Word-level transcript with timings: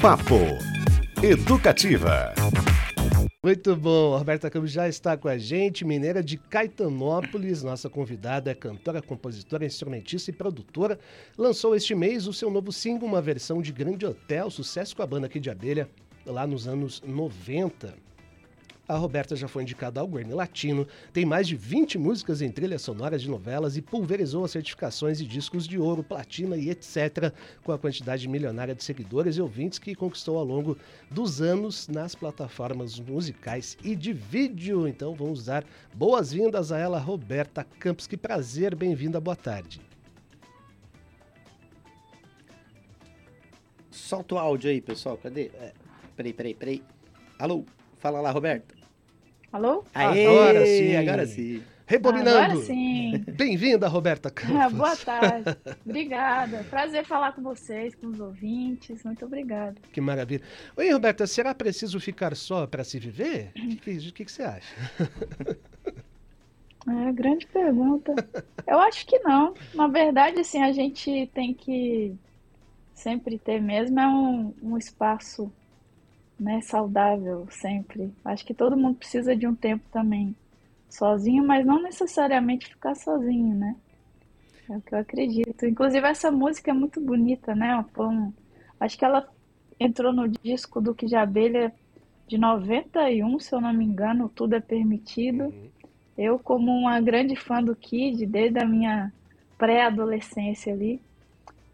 Papo 0.00 0.36
Educativa. 1.20 2.32
Muito 3.42 3.74
bom, 3.74 4.14
a 4.14 4.18
Roberta 4.18 4.48
Campos 4.48 4.70
já 4.70 4.88
está 4.88 5.16
com 5.16 5.26
a 5.26 5.36
gente, 5.36 5.84
mineira 5.84 6.22
de 6.22 6.36
Caetanópolis. 6.36 7.64
Nossa 7.64 7.90
convidada 7.90 8.48
é 8.48 8.54
cantora, 8.54 9.02
compositora, 9.02 9.66
instrumentista 9.66 10.30
e 10.30 10.34
produtora. 10.34 11.00
Lançou 11.36 11.74
este 11.74 11.96
mês 11.96 12.28
o 12.28 12.32
seu 12.32 12.48
novo 12.48 12.70
single, 12.70 13.08
uma 13.08 13.20
versão 13.20 13.60
de 13.60 13.72
Grande 13.72 14.06
Hotel, 14.06 14.48
sucesso 14.50 14.94
com 14.94 15.02
a 15.02 15.06
banda 15.06 15.26
aqui 15.26 15.40
de 15.40 15.50
Abelha, 15.50 15.88
lá 16.24 16.46
nos 16.46 16.68
anos 16.68 17.02
90. 17.04 18.07
A 18.88 18.96
Roberta 18.96 19.36
já 19.36 19.46
foi 19.46 19.64
indicada 19.64 20.00
ao 20.00 20.08
Grammy 20.08 20.32
Latino, 20.32 20.88
tem 21.12 21.26
mais 21.26 21.46
de 21.46 21.54
20 21.54 21.98
músicas 21.98 22.40
em 22.40 22.50
trilhas 22.50 22.80
sonoras 22.80 23.20
de 23.20 23.28
novelas 23.28 23.76
e 23.76 23.82
pulverizou 23.82 24.46
as 24.46 24.50
certificações 24.50 25.18
de 25.18 25.26
discos 25.26 25.68
de 25.68 25.78
ouro, 25.78 26.02
platina 26.02 26.56
e 26.56 26.70
etc., 26.70 27.30
com 27.62 27.70
a 27.70 27.78
quantidade 27.78 28.26
milionária 28.26 28.74
de 28.74 28.82
seguidores 28.82 29.36
e 29.36 29.42
ouvintes 29.42 29.78
que 29.78 29.94
conquistou 29.94 30.38
ao 30.38 30.44
longo 30.44 30.74
dos 31.10 31.42
anos 31.42 31.86
nas 31.86 32.14
plataformas 32.14 32.98
musicais 32.98 33.76
e 33.84 33.94
de 33.94 34.14
vídeo. 34.14 34.88
Então 34.88 35.14
vamos 35.14 35.44
dar 35.44 35.66
boas-vindas 35.92 36.72
a 36.72 36.78
ela, 36.78 36.98
Roberta 36.98 37.64
Campos. 37.78 38.06
Que 38.06 38.16
prazer, 38.16 38.74
bem-vinda, 38.74 39.20
boa 39.20 39.36
tarde. 39.36 39.82
Solta 43.90 44.36
o 44.36 44.38
áudio 44.38 44.70
aí, 44.70 44.80
pessoal. 44.80 45.18
Cadê? 45.18 45.50
É, 45.52 45.74
peraí, 46.16 46.32
peraí, 46.32 46.54
peraí. 46.54 46.82
Alô? 47.38 47.66
Fala 47.98 48.22
lá, 48.22 48.30
Roberta. 48.30 48.77
Alô? 49.50 49.82
Aê, 49.94 50.26
agora 50.26 50.66
sim, 50.66 50.96
agora 50.96 51.26
sim. 51.26 51.62
Rebobinando. 51.86 52.38
Agora 52.38 52.56
sim. 52.56 53.24
Bem-vinda, 53.32 53.88
Roberta 53.88 54.28
Campos. 54.30 54.74
Boa 54.74 54.94
tarde. 54.94 55.56
Obrigada. 55.86 56.64
Prazer 56.68 57.02
falar 57.06 57.32
com 57.32 57.42
vocês, 57.42 57.94
com 57.94 58.08
os 58.08 58.20
ouvintes. 58.20 59.02
Muito 59.02 59.24
obrigada. 59.24 59.76
Que 59.90 60.02
maravilha. 60.02 60.42
Oi, 60.76 60.90
Roberta, 60.90 61.26
será 61.26 61.54
preciso 61.54 61.98
ficar 61.98 62.36
só 62.36 62.66
para 62.66 62.84
se 62.84 62.98
viver? 62.98 63.50
O 63.56 63.76
que, 63.80 64.12
que, 64.12 64.24
que, 64.26 64.30
você 64.30 64.42
acha? 64.42 64.74
É, 66.86 67.12
grande 67.12 67.46
pergunta. 67.46 68.14
Eu 68.66 68.78
acho 68.80 69.06
que 69.06 69.18
não. 69.20 69.54
Na 69.74 69.86
verdade, 69.86 70.40
assim, 70.40 70.62
a 70.62 70.72
gente 70.72 71.30
tem 71.32 71.54
que 71.54 72.14
sempre 72.92 73.38
ter 73.38 73.62
mesmo 73.62 73.98
é 73.98 74.06
um, 74.06 74.54
um 74.62 74.76
espaço 74.76 75.50
né, 76.38 76.60
saudável 76.60 77.46
sempre. 77.50 78.12
Acho 78.24 78.44
que 78.44 78.54
todo 78.54 78.76
mundo 78.76 78.96
precisa 78.96 79.34
de 79.34 79.46
um 79.46 79.54
tempo 79.54 79.84
também 79.90 80.36
sozinho, 80.88 81.44
mas 81.44 81.66
não 81.66 81.82
necessariamente 81.82 82.68
ficar 82.68 82.94
sozinho, 82.94 83.54
né? 83.54 83.76
É 84.70 84.76
o 84.76 84.80
que 84.80 84.94
eu 84.94 84.98
acredito. 84.98 85.66
Inclusive 85.66 86.06
essa 86.06 86.30
música 86.30 86.70
é 86.70 86.74
muito 86.74 87.00
bonita, 87.00 87.54
né? 87.54 87.84
Um, 87.98 88.32
acho 88.78 88.98
que 88.98 89.04
ela 89.04 89.26
entrou 89.80 90.12
no 90.12 90.28
disco 90.28 90.80
do 90.80 90.94
Que 90.94 91.06
de 91.06 91.16
Abelha 91.16 91.72
de 92.26 92.36
91, 92.36 93.38
se 93.40 93.54
eu 93.54 93.60
não 93.60 93.72
me 93.72 93.84
engano, 93.84 94.28
Tudo 94.28 94.54
é 94.54 94.60
Permitido. 94.60 95.44
Uhum. 95.44 95.68
Eu, 96.16 96.38
como 96.38 96.70
uma 96.72 97.00
grande 97.00 97.36
fã 97.36 97.62
do 97.62 97.74
Kid, 97.74 98.26
desde 98.26 98.58
a 98.58 98.66
minha 98.66 99.12
pré-adolescência 99.56 100.72
ali, 100.72 101.00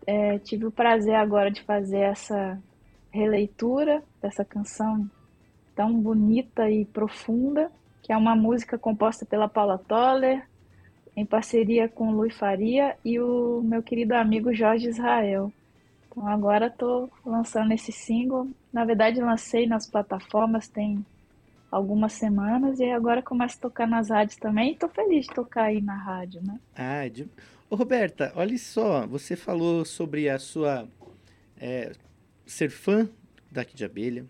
é, 0.07 0.39
tive 0.39 0.67
o 0.67 0.71
prazer 0.71 1.15
agora 1.15 1.51
de 1.51 1.63
fazer 1.63 2.01
essa 2.01 2.61
releitura 3.15 4.03
dessa 4.21 4.45
canção 4.45 5.09
tão 5.73 5.93
bonita 5.93 6.69
e 6.69 6.85
profunda, 6.85 7.71
que 8.03 8.13
é 8.13 8.17
uma 8.17 8.35
música 8.35 8.77
composta 8.77 9.25
pela 9.25 9.49
Paula 9.49 9.79
Toller, 9.79 10.45
em 11.17 11.25
parceria 11.25 11.89
com 11.89 12.09
o 12.09 12.13
Luiz 12.13 12.37
Faria 12.37 12.97
e 13.05 13.21
o 13.21 13.63
meu 13.63 13.85
querido 13.85 14.15
amigo 14.15 14.53
Jorge 14.53 14.89
Israel. 14.89 15.53
Então 16.11 16.27
agora 16.27 16.67
estou 16.67 17.09
lançando 17.25 17.73
esse 17.73 17.93
single. 17.93 18.49
Na 18.73 18.85
verdade, 18.85 19.21
lancei 19.21 19.65
nas 19.65 19.87
plataformas 19.87 20.67
tem 20.67 21.07
algumas 21.71 22.15
semanas 22.15 22.81
e 22.81 22.91
agora 22.91 23.23
começo 23.23 23.59
a 23.59 23.63
tocar 23.63 23.87
nas 23.87 24.11
rádios 24.11 24.39
também. 24.39 24.73
Estou 24.73 24.89
feliz 24.89 25.27
de 25.27 25.35
tocar 25.35 25.67
aí 25.67 25.81
na 25.81 25.95
rádio, 25.95 26.43
né? 26.43 26.59
Ah, 26.75 27.07
de... 27.09 27.29
Ô, 27.71 27.77
Roberta, 27.77 28.33
olha 28.35 28.59
só, 28.59 29.07
você 29.07 29.37
falou 29.37 29.85
sobre 29.85 30.29
a 30.29 30.39
sua 30.39 30.89
é, 31.57 31.93
ser 32.47 32.71
fã 32.71 33.09
daqui 33.51 33.75
de 33.75 33.85
Abelha, 33.85 34.27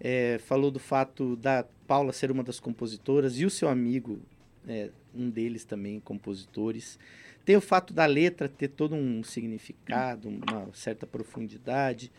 é, 0.00 0.38
falou 0.38 0.70
do 0.70 0.78
fato 0.78 1.36
da 1.36 1.64
Paula 1.86 2.12
ser 2.12 2.30
uma 2.30 2.42
das 2.42 2.60
compositoras 2.60 3.38
e 3.38 3.44
o 3.44 3.50
seu 3.50 3.68
amigo, 3.68 4.20
é, 4.66 4.90
um 5.14 5.30
deles 5.30 5.64
também, 5.64 6.00
compositores. 6.00 6.98
Tem 7.44 7.56
o 7.56 7.60
fato 7.60 7.94
da 7.94 8.04
letra 8.06 8.48
ter 8.48 8.68
todo 8.68 8.94
um 8.94 9.22
significado, 9.22 10.28
uma 10.28 10.68
certa 10.74 11.06
profundidade. 11.06 12.10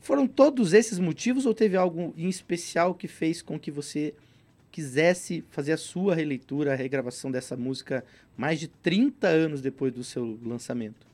Foram 0.00 0.26
todos 0.26 0.72
esses 0.72 0.98
motivos 0.98 1.46
ou 1.46 1.52
teve 1.52 1.76
algo 1.76 2.14
em 2.16 2.28
especial 2.28 2.94
que 2.94 3.08
fez 3.08 3.42
com 3.42 3.58
que 3.58 3.72
você 3.72 4.14
quisesse 4.70 5.42
fazer 5.50 5.72
a 5.72 5.76
sua 5.76 6.14
releitura, 6.14 6.72
a 6.72 6.76
regravação 6.76 7.30
dessa 7.30 7.56
música 7.56 8.04
mais 8.36 8.60
de 8.60 8.68
30 8.68 9.26
anos 9.26 9.60
depois 9.60 9.92
do 9.92 10.04
seu 10.04 10.38
lançamento? 10.44 11.06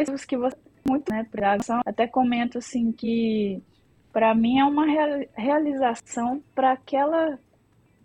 Esses 0.00 0.24
que 0.24 0.36
você 0.36 0.56
muito, 0.88 1.12
né, 1.12 1.26
até 1.84 2.06
comento 2.06 2.58
assim 2.58 2.90
que 2.92 3.62
para 4.12 4.34
mim 4.34 4.58
é 4.58 4.64
uma 4.64 4.86
realização 5.36 6.42
para 6.54 6.72
aquela 6.72 7.38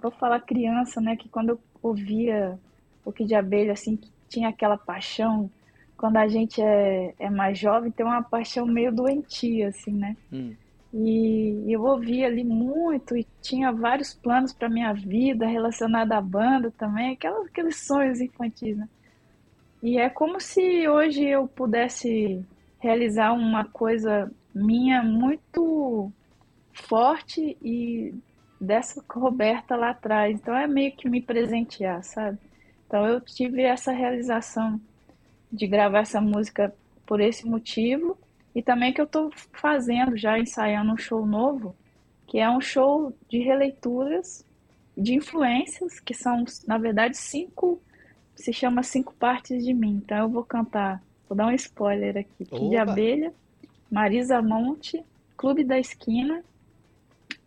vou 0.02 0.12
falar 0.12 0.42
criança, 0.42 1.00
né, 1.00 1.16
que 1.16 1.30
quando 1.30 1.50
eu 1.50 1.60
ouvia 1.82 2.60
o 3.06 3.12
que 3.12 3.24
de 3.24 3.36
abelha 3.36 3.72
assim, 3.72 3.96
que 3.96 4.12
tinha 4.28 4.50
aquela 4.50 4.78
paixão, 4.78 5.50
quando 5.96 6.18
a 6.18 6.28
gente 6.28 6.62
é, 6.62 7.14
é 7.18 7.30
mais 7.30 7.58
jovem, 7.58 7.90
tem 7.90 8.06
uma 8.06 8.22
paixão 8.22 8.66
meio 8.66 8.94
doentia 8.94 9.70
assim, 9.70 9.94
né? 9.94 10.18
Hum. 10.32 10.54
E 10.94 11.64
eu 11.68 11.82
ouvia 11.84 12.28
ali 12.28 12.44
muito 12.44 13.16
e 13.16 13.26
tinha 13.42 13.72
vários 13.72 14.14
planos 14.14 14.54
para 14.54 14.70
minha 14.70 14.94
vida 14.94 15.48
relacionada 15.48 16.18
à 16.18 16.22
banda 16.22 16.72
também, 16.78 17.14
aquelas, 17.14 17.48
aqueles 17.48 17.78
sonhos 17.86 18.20
infantis, 18.20 18.78
né? 18.78 18.88
E 19.84 19.98
é 19.98 20.10
como 20.10 20.40
se 20.40 20.88
hoje 20.88 21.26
eu 21.26 21.46
pudesse 21.46 22.42
realizar 22.80 23.34
uma 23.34 23.66
coisa 23.66 24.32
minha 24.56 25.04
muito 25.04 26.10
forte 26.72 27.58
e 27.62 28.16
dessa 28.62 29.04
Roberta 29.12 29.76
lá 29.76 29.90
atrás. 29.90 30.40
Então 30.40 30.56
é 30.56 30.66
meio 30.68 30.94
que 30.94 31.10
me 31.10 31.22
presentear, 31.22 32.02
sabe? 32.02 32.38
Então 32.88 33.06
eu 33.06 33.20
tive 33.20 33.62
essa 33.62 33.92
realização 33.92 34.80
de 35.52 35.68
gravar 35.68 36.00
essa 36.00 36.22
música 36.22 36.74
por 37.06 37.20
esse 37.20 37.46
motivo 37.46 38.18
e 38.56 38.62
também 38.62 38.94
que 38.94 39.02
eu 39.02 39.06
estou 39.06 39.32
fazendo 39.52 40.16
já 40.16 40.40
ensaiando 40.40 40.94
um 40.94 40.98
show 40.98 41.26
novo, 41.26 41.76
que 42.26 42.40
é 42.40 42.50
um 42.50 42.62
show 42.62 43.14
de 43.28 43.40
releituras 43.40 44.46
de 44.98 45.14
influências, 45.14 46.00
que 46.00 46.14
são 46.14 46.46
na 46.66 46.78
verdade 46.78 47.18
cinco 47.18 47.82
se 48.36 48.52
chama 48.52 48.84
Cinco 48.84 49.14
Partes 49.14 49.64
de 49.64 49.74
Mim. 49.74 50.02
Então 50.04 50.18
eu 50.18 50.30
vou 50.30 50.44
cantar, 50.44 51.02
vou 51.28 51.36
dar 51.36 51.48
um 51.48 51.52
spoiler 51.52 52.18
aqui. 52.18 52.48
Oba. 52.52 52.70
de 52.70 52.78
Abelha, 52.78 53.34
Marisa 53.92 54.42
Monte, 54.42 55.04
Clube 55.38 55.64
da 55.64 55.80
Esquina, 55.80 56.44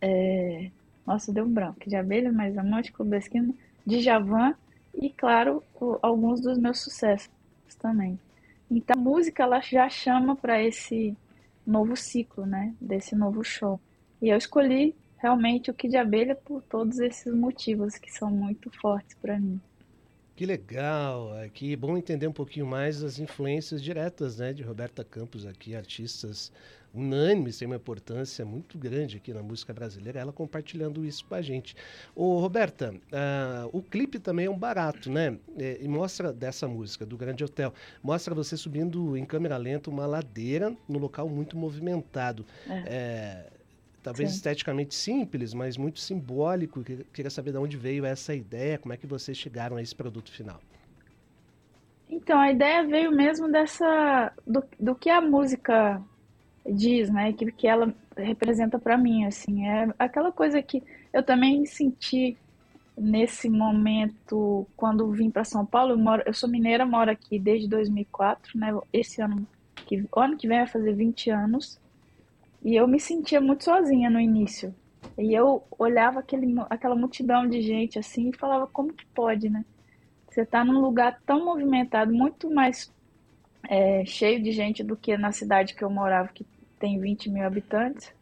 é... 0.01 0.69
nossa, 1.05 1.31
deu 1.31 1.45
um 1.45 1.51
branco. 1.51 1.87
de 1.87 1.95
Abelha, 1.95 2.31
Marisa 2.31 2.63
Monte, 2.63 2.91
Clube 2.91 3.11
da 3.11 3.17
Esquina, 3.17 3.53
de 3.85 4.01
Javan 4.01 4.53
e, 4.93 5.09
claro, 5.09 5.63
o, 5.79 5.97
alguns 6.01 6.41
dos 6.41 6.57
meus 6.57 6.79
sucessos 6.79 7.29
também. 7.79 8.19
Então 8.69 8.95
a 8.97 8.99
música 8.99 9.43
ela 9.43 9.61
já 9.61 9.87
chama 9.87 10.35
para 10.35 10.61
esse 10.61 11.15
novo 11.65 11.95
ciclo, 11.95 12.45
né? 12.45 12.73
Desse 12.79 13.15
novo 13.15 13.43
show. 13.43 13.79
E 14.21 14.29
eu 14.29 14.37
escolhi 14.37 14.95
realmente 15.17 15.71
o 15.71 15.73
que 15.73 15.87
de 15.87 15.97
abelha 15.97 16.35
por 16.35 16.61
todos 16.63 16.99
esses 16.99 17.33
motivos 17.33 17.97
que 17.97 18.11
são 18.11 18.29
muito 18.29 18.69
fortes 18.71 19.15
para 19.21 19.39
mim. 19.39 19.59
Que 20.37 20.45
legal, 20.45 21.35
é 21.35 21.49
que 21.49 21.75
bom 21.75 21.97
entender 21.97 22.27
um 22.27 22.31
pouquinho 22.31 22.67
mais 22.67 23.01
as 23.01 23.17
influências 23.17 23.81
diretas, 23.81 24.37
né, 24.37 24.53
de 24.53 24.61
Roberta 24.61 25.03
Campos 25.03 25.47
aqui, 25.47 25.75
artistas 25.75 26.51
unânimes, 26.93 27.57
tem 27.57 27.65
uma 27.65 27.75
importância 27.75 28.45
muito 28.45 28.77
grande 28.77 29.17
aqui 29.17 29.33
na 29.33 29.41
música 29.41 29.73
brasileira, 29.73 30.19
ela 30.19 30.31
compartilhando 30.31 31.03
isso 31.03 31.25
com 31.25 31.33
a 31.33 31.41
gente. 31.41 31.75
Ô, 32.15 32.39
Roberta, 32.39 32.93
uh, 32.93 33.69
o 33.75 33.81
clipe 33.81 34.19
também 34.19 34.45
é 34.45 34.49
um 34.49 34.57
barato, 34.57 35.09
né? 35.09 35.39
É, 35.57 35.79
e 35.81 35.87
mostra 35.87 36.31
dessa 36.31 36.67
música, 36.67 37.03
do 37.03 37.17
Grande 37.17 37.43
Hotel, 37.43 37.73
mostra 38.03 38.35
você 38.35 38.55
subindo 38.55 39.17
em 39.17 39.25
câmera 39.25 39.57
lenta 39.57 39.89
uma 39.89 40.05
ladeira 40.05 40.71
no 40.87 40.99
local 40.99 41.27
muito 41.27 41.57
movimentado. 41.57 42.45
É. 42.69 42.83
É, 42.85 43.56
talvez 44.07 44.29
Sim. 44.29 44.35
esteticamente 44.37 44.95
simples, 44.95 45.53
mas 45.53 45.75
muito 45.75 45.99
simbólico. 45.99 46.81
Queria 47.11 47.29
saber 47.29 47.51
de 47.51 47.57
onde 47.57 47.75
veio 47.75 48.05
essa 48.05 48.33
ideia, 48.33 48.77
como 48.77 48.93
é 48.93 48.97
que 48.97 49.05
vocês 49.05 49.37
chegaram 49.37 49.75
a 49.75 49.81
esse 49.81 49.93
produto 49.93 50.31
final. 50.31 50.61
Então, 52.09 52.39
a 52.39 52.49
ideia 52.49 52.87
veio 52.87 53.11
mesmo 53.11 53.51
dessa 53.51 54.31
do, 54.45 54.63
do 54.79 54.95
que 54.95 55.09
a 55.09 55.19
música 55.19 56.01
diz, 56.65 57.09
né? 57.09 57.33
Que, 57.33 57.51
que 57.51 57.67
ela 57.67 57.93
representa 58.15 58.79
para 58.79 58.97
mim, 58.97 59.25
assim, 59.25 59.67
é 59.67 59.89
aquela 59.99 60.31
coisa 60.31 60.61
que 60.61 60.81
eu 61.11 61.21
também 61.21 61.65
senti 61.65 62.37
nesse 62.97 63.49
momento, 63.49 64.65
quando 64.77 65.11
vim 65.11 65.29
para 65.29 65.43
São 65.43 65.65
Paulo, 65.65 65.91
eu, 65.91 65.97
moro, 65.97 66.23
eu 66.25 66.33
sou 66.33 66.49
mineira, 66.49 66.85
moro 66.85 67.11
aqui 67.11 67.37
desde 67.37 67.67
2004, 67.67 68.57
né? 68.57 68.73
Esse 68.93 69.21
ano 69.21 69.45
que 69.85 70.05
ano 70.15 70.37
que 70.37 70.47
vem 70.47 70.59
vai 70.59 70.67
fazer 70.67 70.93
20 70.93 71.29
anos. 71.29 71.77
E 72.67 72.75
eu 72.75 72.85
me 72.85 72.99
sentia 72.99 73.39
muito 73.39 73.63
sozinha 73.63 74.09
no 74.09 74.19
início. 74.19 74.75
E 75.17 75.33
eu 75.33 75.63
olhava 75.79 76.19
aquele, 76.19 76.53
aquela 76.69 76.97
multidão 76.97 77.47
de 77.47 77.61
gente 77.61 77.97
assim 77.97 78.27
e 78.27 78.37
falava 78.37 78.67
como 78.67 78.91
que 78.91 79.05
pode, 79.05 79.49
né? 79.49 79.63
Você 80.27 80.41
está 80.41 80.65
num 80.65 80.81
lugar 80.81 81.17
tão 81.25 81.45
movimentado, 81.45 82.13
muito 82.13 82.53
mais 82.53 82.93
é, 83.69 84.03
cheio 84.03 84.43
de 84.43 84.51
gente 84.51 84.83
do 84.83 84.97
que 84.97 85.15
na 85.15 85.31
cidade 85.31 85.75
que 85.75 85.81
eu 85.81 85.89
morava, 85.89 86.27
que 86.27 86.45
tem 86.77 86.99
20 86.99 87.29
mil 87.29 87.45
habitantes, 87.45 88.13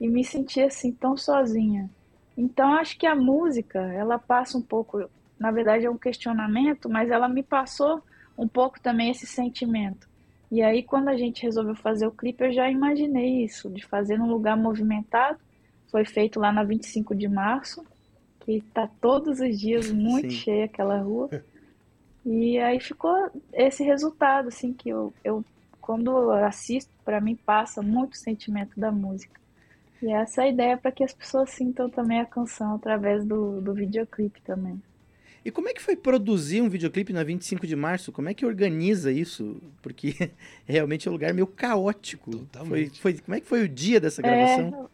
e 0.00 0.08
me 0.08 0.24
sentia 0.24 0.68
assim 0.68 0.90
tão 0.92 1.14
sozinha. 1.14 1.90
Então 2.34 2.72
acho 2.72 2.96
que 2.96 3.06
a 3.06 3.14
música, 3.14 3.78
ela 3.92 4.18
passa 4.18 4.56
um 4.56 4.62
pouco, 4.62 5.06
na 5.38 5.50
verdade 5.50 5.84
é 5.84 5.90
um 5.90 5.98
questionamento, 5.98 6.88
mas 6.88 7.10
ela 7.10 7.28
me 7.28 7.42
passou 7.42 8.02
um 8.38 8.48
pouco 8.48 8.80
também 8.80 9.10
esse 9.10 9.26
sentimento. 9.26 10.08
E 10.52 10.60
aí 10.60 10.82
quando 10.82 11.08
a 11.08 11.16
gente 11.16 11.42
resolveu 11.42 11.74
fazer 11.74 12.06
o 12.06 12.12
clipe, 12.12 12.44
eu 12.44 12.52
já 12.52 12.70
imaginei 12.70 13.42
isso, 13.42 13.70
de 13.70 13.86
fazer 13.86 14.18
num 14.18 14.30
lugar 14.30 14.54
movimentado. 14.54 15.38
Foi 15.90 16.04
feito 16.04 16.38
lá 16.38 16.52
na 16.52 16.62
25 16.62 17.14
de 17.14 17.26
março, 17.26 17.82
que 18.40 18.58
está 18.58 18.86
todos 19.00 19.40
os 19.40 19.58
dias 19.58 19.90
muito 19.90 20.30
Sim. 20.30 20.36
cheia 20.36 20.66
aquela 20.66 20.98
rua. 20.98 21.30
E 22.22 22.58
aí 22.58 22.78
ficou 22.78 23.30
esse 23.50 23.82
resultado, 23.82 24.48
assim, 24.48 24.74
que 24.74 24.90
eu, 24.90 25.12
eu 25.24 25.42
quando 25.80 26.10
eu 26.10 26.32
assisto, 26.44 26.92
para 27.02 27.18
mim 27.18 27.34
passa 27.34 27.80
muito 27.80 28.12
o 28.12 28.18
sentimento 28.18 28.78
da 28.78 28.92
música. 28.92 29.40
E 30.02 30.12
essa 30.12 30.42
é 30.42 30.44
a 30.44 30.48
ideia 30.48 30.76
para 30.76 30.92
que 30.92 31.02
as 31.02 31.14
pessoas 31.14 31.48
sintam 31.48 31.88
também 31.88 32.20
a 32.20 32.26
canção 32.26 32.74
através 32.74 33.24
do, 33.24 33.58
do 33.62 33.72
videoclipe 33.72 34.42
também. 34.42 34.80
E 35.44 35.50
como 35.50 35.68
é 35.68 35.74
que 35.74 35.82
foi 35.82 35.96
produzir 35.96 36.62
um 36.62 36.68
videoclipe 36.68 37.12
na 37.12 37.24
25 37.24 37.66
de 37.66 37.74
março? 37.74 38.12
Como 38.12 38.28
é 38.28 38.34
que 38.34 38.46
organiza 38.46 39.10
isso? 39.10 39.60
Porque 39.82 40.30
realmente 40.64 41.08
é 41.08 41.10
um 41.10 41.14
lugar 41.14 41.34
meio 41.34 41.46
caótico. 41.46 42.46
Foi, 42.66 42.88
foi, 42.90 43.18
como 43.18 43.34
é 43.34 43.40
que 43.40 43.46
foi 43.46 43.62
o 43.62 43.68
dia 43.68 44.00
dessa 44.00 44.22
gravação? 44.22 44.88
É... 44.88 44.92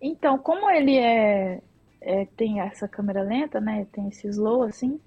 Então, 0.00 0.38
como 0.38 0.70
ele 0.70 0.96
é, 0.96 1.60
é, 2.00 2.26
tem 2.36 2.60
essa 2.60 2.88
câmera 2.88 3.22
lenta, 3.22 3.60
né? 3.60 3.86
Tem 3.92 4.08
esse 4.08 4.26
slow 4.28 4.62
assim, 4.62 5.00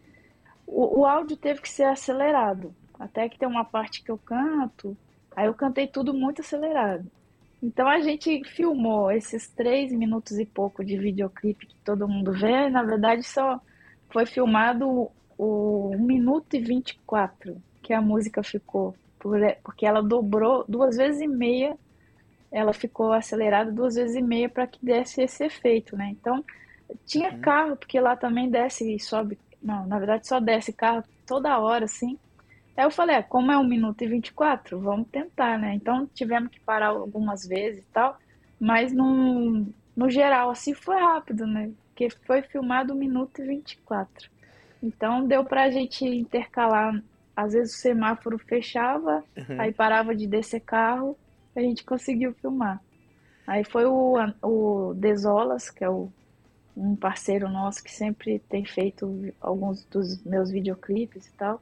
o, 0.66 1.02
o 1.02 1.06
áudio 1.06 1.36
teve 1.36 1.62
que 1.62 1.70
ser 1.70 1.84
acelerado. 1.84 2.74
Até 3.00 3.28
que 3.28 3.38
tem 3.38 3.48
uma 3.48 3.66
parte 3.66 4.04
que 4.04 4.12
eu 4.12 4.18
canto, 4.18 4.96
aí 5.36 5.48
eu 5.48 5.54
cantei 5.54 5.88
tudo 5.88 6.14
muito 6.14 6.42
acelerado. 6.42 7.10
Então 7.62 7.88
a 7.88 8.00
gente 8.00 8.44
filmou 8.56 9.12
esses 9.12 9.48
três 9.50 9.92
minutos 9.92 10.40
e 10.40 10.46
pouco 10.46 10.84
de 10.84 10.98
videoclipe 10.98 11.68
que 11.68 11.76
todo 11.84 12.08
mundo 12.08 12.32
vê. 12.32 12.70
Na 12.70 12.84
verdade, 12.84 13.24
só 13.24 13.62
foi 14.12 14.26
filmado 14.26 15.10
o 15.38 15.92
1 15.96 16.00
minuto 16.00 16.56
e 16.56 16.60
24 16.60 17.58
que 17.82 17.94
a 17.94 18.02
música 18.02 18.44
ficou. 18.44 18.96
Porque 19.64 19.86
ela 19.86 20.02
dobrou 20.02 20.66
duas 20.68 20.98
vezes 20.98 21.22
e 21.22 21.28
meia, 21.28 21.78
ela 22.52 22.74
ficou 22.74 23.14
acelerada 23.14 23.72
duas 23.72 23.96
vezes 23.96 24.16
e 24.16 24.22
meia 24.22 24.50
para 24.50 24.68
que 24.68 24.84
desse 24.84 25.22
esse 25.22 25.44
efeito, 25.44 25.96
né? 25.96 26.10
Então 26.10 26.44
tinha 27.06 27.32
uhum. 27.32 27.40
carro, 27.40 27.76
porque 27.76 28.00
lá 28.00 28.16
também 28.16 28.50
desce 28.50 28.96
e 28.96 29.00
sobe 29.00 29.38
não, 29.62 29.86
na 29.86 30.00
verdade 30.00 30.28
só 30.28 30.40
desce 30.40 30.74
carro 30.74 31.04
toda 31.26 31.60
hora, 31.60 31.86
assim. 31.86 32.18
Aí 32.76 32.84
eu 32.86 32.92
falei, 32.92 33.18
é, 33.18 33.22
como 33.22 33.52
é 33.52 33.58
1 33.58 33.64
minuto 33.64 34.02
e 34.02 34.08
24, 34.08 34.80
vamos 34.80 35.08
tentar, 35.10 35.58
né? 35.60 35.76
Então 35.76 36.08
tivemos 36.14 36.50
que 36.50 36.60
parar 36.60 36.88
algumas 36.88 37.46
vezes 37.46 37.82
e 37.82 37.88
tal, 37.94 38.18
mas 38.60 38.92
no, 38.92 39.68
no 39.96 40.10
geral, 40.10 40.50
assim, 40.50 40.74
foi 40.74 41.00
rápido, 41.00 41.46
né? 41.46 41.72
Porque 42.10 42.26
foi 42.26 42.42
filmado 42.42 42.94
1 42.94 42.96
minuto 42.96 43.42
e 43.42 43.46
24. 43.46 44.30
Então 44.82 45.28
deu 45.28 45.44
pra 45.44 45.70
gente 45.70 46.06
intercalar. 46.06 47.02
Às 47.36 47.54
vezes 47.54 47.76
o 47.76 47.78
semáforo 47.78 48.38
fechava, 48.38 49.24
uhum. 49.38 49.62
aí 49.62 49.72
parava 49.72 50.16
de 50.16 50.28
descer 50.28 50.62
carro, 50.62 51.18
a 51.56 51.62
gente 51.62 51.84
conseguiu 51.84 52.34
filmar. 52.34 52.82
Aí 53.48 53.64
foi 53.64 53.86
o, 53.86 54.16
o 54.42 54.94
Desolas, 54.94 55.70
que 55.70 55.84
é 55.84 55.90
o 55.90 56.12
um 56.76 56.96
parceiro 56.96 57.50
nosso 57.50 57.84
que 57.84 57.92
sempre 57.92 58.40
tem 58.40 58.66
feito 58.66 59.34
alguns 59.42 59.84
dos 59.86 60.24
meus 60.24 60.50
videoclipes 60.50 61.28
e 61.28 61.34
tal. 61.34 61.62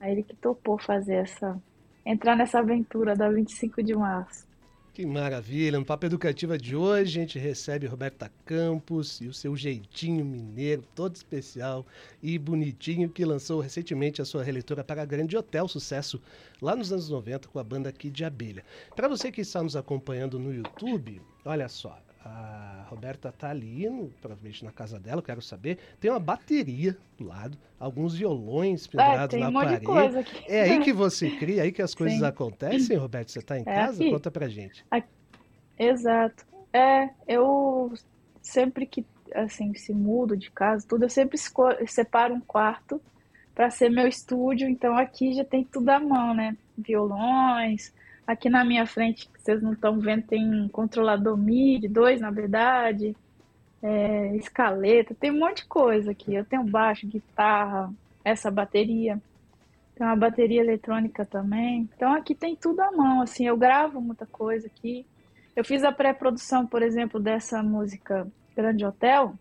Aí 0.00 0.12
ele 0.12 0.22
que 0.22 0.36
topou 0.36 0.78
fazer 0.78 1.14
essa. 1.14 1.60
entrar 2.04 2.36
nessa 2.36 2.58
aventura 2.58 3.14
da 3.16 3.28
25 3.28 3.82
de 3.82 3.94
março. 3.94 4.46
Que 4.94 5.04
maravilha! 5.04 5.76
No 5.76 5.84
Papo 5.84 6.06
Educativa 6.06 6.56
de 6.56 6.76
hoje, 6.76 7.18
a 7.18 7.22
gente 7.22 7.36
recebe 7.36 7.84
Roberta 7.84 8.30
Campos 8.44 9.20
e 9.20 9.26
o 9.26 9.34
seu 9.34 9.56
jeitinho 9.56 10.24
mineiro, 10.24 10.84
todo 10.94 11.16
especial 11.16 11.84
e 12.22 12.38
bonitinho, 12.38 13.10
que 13.10 13.24
lançou 13.24 13.60
recentemente 13.60 14.22
a 14.22 14.24
sua 14.24 14.44
releitura 14.44 14.84
para 14.84 15.02
a 15.02 15.04
Grande 15.04 15.36
Hotel, 15.36 15.66
sucesso 15.66 16.22
lá 16.62 16.76
nos 16.76 16.92
anos 16.92 17.08
90 17.08 17.48
com 17.48 17.58
a 17.58 17.64
banda 17.64 17.88
aqui 17.88 18.08
de 18.08 18.24
Abelha. 18.24 18.64
Para 18.94 19.08
você 19.08 19.32
que 19.32 19.40
está 19.40 19.60
nos 19.64 19.74
acompanhando 19.74 20.38
no 20.38 20.54
YouTube, 20.54 21.20
olha 21.44 21.68
só, 21.68 22.00
a 22.24 22.86
Roberta 22.88 23.30
tá 23.30 23.50
ali, 23.50 23.88
no, 23.88 24.08
provavelmente 24.20 24.64
na 24.64 24.72
casa 24.72 24.98
dela, 24.98 25.18
eu 25.18 25.22
quero 25.22 25.42
saber. 25.42 25.78
Tem 26.00 26.10
uma 26.10 26.18
bateria 26.18 26.96
do 27.18 27.26
lado, 27.26 27.58
alguns 27.78 28.14
violões 28.14 28.86
é, 28.86 28.90
pendurados 28.90 29.34
é, 29.34 29.38
na 29.38 29.48
um 29.48 29.52
parede. 29.52 29.86
É 30.48 30.62
aí 30.62 30.80
que 30.80 30.92
você 30.94 31.30
cria, 31.30 31.60
é 31.60 31.64
aí 31.64 31.72
que 31.72 31.82
as 31.82 31.94
coisas 31.94 32.18
Sim. 32.18 32.24
acontecem, 32.24 32.96
Roberto? 32.96 33.30
Você 33.30 33.42
tá 33.42 33.58
em 33.58 33.62
é 33.62 33.64
casa? 33.64 34.02
Aqui. 34.02 34.10
Conta 34.10 34.30
pra 34.30 34.48
gente. 34.48 34.84
Aqui. 34.90 35.08
Exato. 35.78 36.46
É, 36.72 37.10
eu 37.28 37.92
sempre 38.40 38.86
que 38.86 39.04
assim 39.34 39.74
se 39.74 39.92
mudo 39.92 40.36
de 40.36 40.50
casa, 40.50 40.86
tudo, 40.88 41.04
eu 41.04 41.10
sempre 41.10 41.36
separo 41.86 42.34
um 42.34 42.40
quarto 42.40 43.00
para 43.54 43.70
ser 43.70 43.88
meu 43.88 44.06
estúdio, 44.06 44.68
então 44.68 44.96
aqui 44.96 45.32
já 45.32 45.44
tem 45.44 45.64
tudo 45.64 45.88
à 45.88 46.00
mão, 46.00 46.34
né? 46.34 46.56
Violões, 46.76 47.92
Aqui 48.26 48.48
na 48.48 48.64
minha 48.64 48.86
frente, 48.86 49.28
que 49.28 49.40
vocês 49.40 49.60
não 49.62 49.74
estão 49.74 49.98
vendo, 50.00 50.22
tem 50.22 50.48
um 50.48 50.68
controlador 50.68 51.36
MIDI, 51.36 51.88
dois 51.88 52.20
na 52.20 52.30
verdade, 52.30 53.14
é, 53.82 54.34
escaleta, 54.36 55.14
tem 55.14 55.30
um 55.30 55.38
monte 55.38 55.58
de 55.58 55.66
coisa 55.66 56.12
aqui. 56.12 56.34
Eu 56.34 56.44
tenho 56.44 56.64
baixo, 56.64 57.06
guitarra, 57.06 57.92
essa 58.24 58.50
bateria. 58.50 59.20
Tem 59.94 60.06
uma 60.06 60.16
bateria 60.16 60.60
eletrônica 60.60 61.24
também. 61.26 61.88
Então 61.94 62.14
aqui 62.14 62.34
tem 62.34 62.56
tudo 62.56 62.80
à 62.80 62.90
mão, 62.90 63.20
assim, 63.20 63.46
eu 63.46 63.56
gravo 63.56 64.00
muita 64.00 64.24
coisa 64.24 64.66
aqui. 64.66 65.06
Eu 65.54 65.64
fiz 65.64 65.84
a 65.84 65.92
pré-produção, 65.92 66.66
por 66.66 66.82
exemplo, 66.82 67.20
dessa 67.20 67.62
música 67.62 68.26
Grande 68.56 68.84
Hotel. 68.86 69.34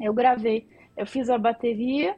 Eu 0.00 0.14
gravei, 0.14 0.66
eu 0.96 1.06
fiz 1.06 1.28
a 1.28 1.36
bateria, 1.36 2.16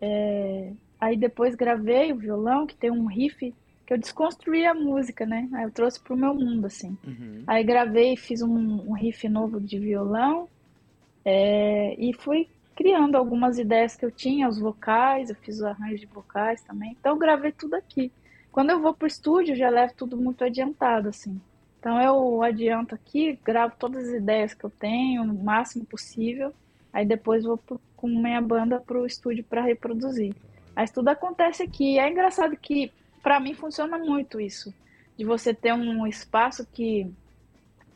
é, 0.00 0.72
aí 1.00 1.16
depois 1.16 1.54
gravei 1.54 2.12
o 2.12 2.16
violão, 2.16 2.66
que 2.66 2.74
tem 2.74 2.90
um 2.90 3.06
riff 3.06 3.54
que 3.92 3.94
eu 3.94 3.98
desconstruí 3.98 4.64
a 4.64 4.72
música, 4.72 5.26
né? 5.26 5.48
Aí 5.52 5.64
eu 5.64 5.70
trouxe 5.70 6.00
pro 6.00 6.16
meu 6.16 6.34
mundo, 6.34 6.66
assim. 6.66 6.96
Uhum. 7.06 7.44
Aí 7.46 7.62
gravei, 7.62 8.16
fiz 8.16 8.40
um, 8.40 8.88
um 8.88 8.92
riff 8.94 9.28
novo 9.28 9.60
de 9.60 9.78
violão 9.78 10.48
é, 11.24 11.94
e 11.98 12.14
fui 12.14 12.48
criando 12.74 13.16
algumas 13.16 13.58
ideias 13.58 13.94
que 13.94 14.04
eu 14.04 14.10
tinha, 14.10 14.48
os 14.48 14.58
vocais, 14.58 15.28
eu 15.28 15.36
fiz 15.36 15.60
o 15.60 15.66
arranjo 15.66 15.98
de 15.98 16.06
vocais 16.06 16.62
também. 16.62 16.96
Então 16.98 17.12
eu 17.12 17.18
gravei 17.18 17.52
tudo 17.52 17.74
aqui. 17.74 18.10
Quando 18.50 18.70
eu 18.70 18.80
vou 18.80 18.94
pro 18.94 19.06
estúdio, 19.06 19.54
já 19.54 19.68
levo 19.68 19.92
tudo 19.94 20.16
muito 20.16 20.42
adiantado, 20.42 21.10
assim. 21.10 21.38
Então 21.78 22.00
eu 22.00 22.42
adianto 22.42 22.94
aqui, 22.94 23.38
gravo 23.44 23.74
todas 23.78 24.08
as 24.08 24.14
ideias 24.14 24.54
que 24.54 24.64
eu 24.64 24.70
tenho, 24.70 25.22
o 25.22 25.44
máximo 25.44 25.84
possível. 25.84 26.54
Aí 26.92 27.04
depois 27.04 27.44
vou 27.44 27.58
pro, 27.58 27.78
com 27.94 28.08
minha 28.08 28.40
banda 28.40 28.80
pro 28.80 29.04
estúdio 29.04 29.44
para 29.44 29.60
reproduzir. 29.60 30.34
Mas 30.74 30.90
tudo 30.90 31.08
acontece 31.08 31.62
aqui. 31.62 31.98
É 31.98 32.08
engraçado 32.10 32.56
que 32.56 32.90
para 33.22 33.40
mim 33.40 33.54
funciona 33.54 33.98
muito 33.98 34.40
isso, 34.40 34.74
de 35.16 35.24
você 35.24 35.54
ter 35.54 35.72
um 35.72 36.06
espaço 36.06 36.66
que 36.66 37.10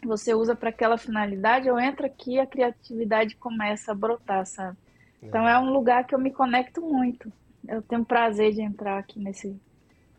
você 0.02 0.34
usa 0.34 0.54
para 0.54 0.70
aquela 0.70 0.96
finalidade, 0.96 1.66
eu 1.66 1.78
entro 1.78 2.06
aqui 2.06 2.38
a 2.38 2.46
criatividade 2.46 3.34
começa 3.36 3.92
a 3.92 3.94
brotar, 3.94 4.46
sabe? 4.46 4.76
Então 5.22 5.48
é 5.48 5.58
um 5.58 5.72
lugar 5.72 6.06
que 6.06 6.14
eu 6.14 6.18
me 6.18 6.30
conecto 6.30 6.80
muito. 6.80 7.32
Eu 7.66 7.82
tenho 7.82 8.04
prazer 8.04 8.52
de 8.52 8.62
entrar 8.62 8.98
aqui 8.98 9.18
nesse 9.18 9.58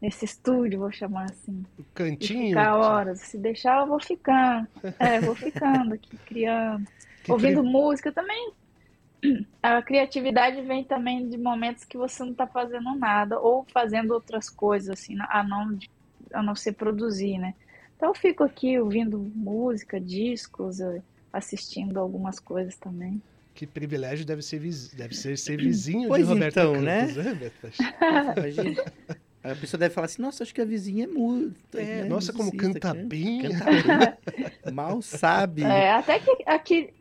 nesse 0.02 0.26
estúdio, 0.26 0.80
vou 0.80 0.92
chamar 0.92 1.26
assim. 1.26 1.66
O 1.78 1.84
cantinho. 1.94 2.50
ficar 2.50 2.76
horas. 2.78 3.20
Se 3.22 3.38
deixar, 3.38 3.82
eu 3.82 3.88
vou 3.88 4.00
ficando. 4.00 4.68
É, 5.00 5.20
vou 5.20 5.36
ficando 5.36 5.94
aqui, 5.94 6.18
criando. 6.26 6.88
Que 7.24 7.32
ouvindo 7.34 7.62
cri... 7.62 7.70
música 7.70 8.10
também 8.10 8.54
a 9.62 9.82
criatividade 9.82 10.62
vem 10.62 10.84
também 10.84 11.28
de 11.28 11.38
momentos 11.38 11.84
que 11.84 11.98
você 11.98 12.24
não 12.24 12.32
está 12.32 12.48
fazendo 12.48 12.96
nada 12.96 13.40
ou 13.40 13.66
fazendo 13.74 14.12
outras 14.12 14.50
coisas, 14.50 14.90
assim, 14.90 15.16
a 15.20 15.44
não, 15.44 15.78
a 16.34 16.44
não 16.44 16.56
ser 16.56 16.74
produzir, 16.74 17.38
né? 17.38 17.54
Então 17.96 18.10
eu 18.10 18.16
fico 18.16 18.44
aqui 18.44 18.80
ouvindo 18.80 19.20
música, 19.36 20.00
discos, 20.00 20.80
eh, 20.80 21.02
assistindo 21.34 22.00
algumas 22.00 22.40
coisas 22.40 22.76
também. 22.78 23.22
Que 23.56 23.66
privilégio 23.66 24.24
deve 24.24 24.44
ser, 24.44 24.60
deve 24.94 25.16
ser, 25.16 25.36
ser 25.36 25.58
vizinho 25.58 26.08
pois 26.10 26.28
de 26.28 26.34
Roberto 26.34 26.60
então, 26.60 26.80
né? 26.80 27.08
Campos, 27.08 27.16
né? 27.18 27.52
Imagina. 28.38 28.84
A 29.44 29.56
pessoa 29.56 29.80
deve 29.80 29.96
falar 29.96 30.06
assim, 30.06 30.22
nossa, 30.22 30.44
acho 30.44 30.54
que 30.54 30.62
a 30.62 30.66
vizinha 30.66 31.06
é 31.06 31.08
muda. 31.08 31.56
É, 31.74 32.04
né? 32.04 32.04
Nossa, 32.04 32.34
como 32.34 32.56
canta 32.56 32.94
bem. 32.94 33.42
Canta 33.42 33.66
bem. 33.66 34.44
Mal 34.74 35.02
sabe. 35.02 35.64
É, 35.64 35.92
até 35.92 36.20
que 36.20 36.44
aqui 36.46 36.94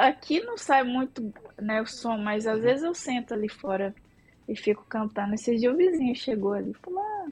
Aqui 0.00 0.40
não 0.40 0.56
sai 0.56 0.82
muito 0.82 1.32
né, 1.60 1.80
o 1.80 1.86
som, 1.86 2.16
mas 2.16 2.46
às 2.46 2.60
vezes 2.60 2.82
eu 2.82 2.94
sento 2.94 3.34
ali 3.34 3.48
fora 3.48 3.94
e 4.48 4.56
fico 4.56 4.84
cantando. 4.88 5.34
Esses 5.34 5.60
dias 5.60 5.72
o 5.72 5.76
vizinho 5.76 6.14
chegou 6.14 6.52
ali 6.52 6.70
e 6.70 6.74
falou: 6.74 7.00
ah, 7.00 7.28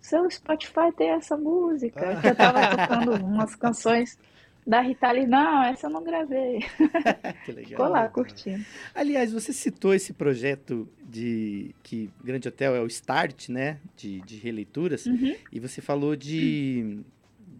seu 0.00 0.30
Spotify 0.30 0.92
tem 0.96 1.10
essa 1.10 1.36
música. 1.36 2.16
Que 2.20 2.28
eu 2.28 2.34
tava 2.34 2.60
tocando 2.76 3.24
umas 3.24 3.54
canções 3.54 4.18
da 4.66 4.80
Rita 4.80 5.10
Lee. 5.10 5.26
Não, 5.26 5.64
essa 5.64 5.86
eu 5.86 5.90
não 5.90 6.04
gravei. 6.04 6.60
que 7.44 7.52
legal. 7.52 7.70
Ficou 7.70 7.88
lá 7.88 8.08
curtindo. 8.08 8.64
Aliás, 8.94 9.32
você 9.32 9.52
citou 9.52 9.94
esse 9.94 10.12
projeto 10.12 10.88
de 11.02 11.74
que 11.82 12.10
Grande 12.22 12.48
Hotel 12.48 12.74
é 12.74 12.80
o 12.80 12.86
Start, 12.86 13.48
né? 13.48 13.78
De, 13.96 14.20
de 14.20 14.36
releituras. 14.36 15.06
Uhum. 15.06 15.34
E 15.50 15.58
você 15.58 15.80
falou 15.80 16.14
de, 16.14 17.00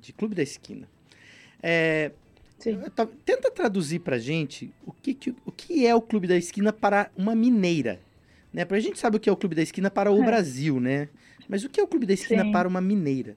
de 0.00 0.12
Clube 0.12 0.34
da 0.34 0.42
Esquina. 0.42 0.88
É, 1.62 2.12
tenta 3.24 3.50
traduzir 3.50 4.00
pra 4.00 4.18
gente 4.18 4.72
o 4.84 4.92
que, 4.92 5.14
que, 5.14 5.34
o 5.46 5.52
que 5.52 5.86
é 5.86 5.94
o 5.94 6.00
Clube 6.00 6.26
da 6.26 6.36
Esquina 6.36 6.72
para 6.72 7.10
uma 7.16 7.34
mineira. 7.34 8.00
Né? 8.52 8.64
Pra 8.64 8.80
gente 8.80 8.98
sabe 8.98 9.16
o 9.16 9.20
que 9.20 9.28
é 9.28 9.32
o 9.32 9.36
Clube 9.36 9.54
da 9.54 9.62
Esquina 9.62 9.90
para 9.90 10.10
o 10.10 10.22
é. 10.22 10.26
Brasil, 10.26 10.80
né? 10.80 11.08
Mas 11.48 11.64
o 11.64 11.68
que 11.68 11.80
é 11.80 11.82
o 11.82 11.86
Clube 11.86 12.06
da 12.06 12.12
Esquina 12.14 12.44
Sim. 12.44 12.52
para 12.52 12.68
uma 12.68 12.80
mineira? 12.80 13.36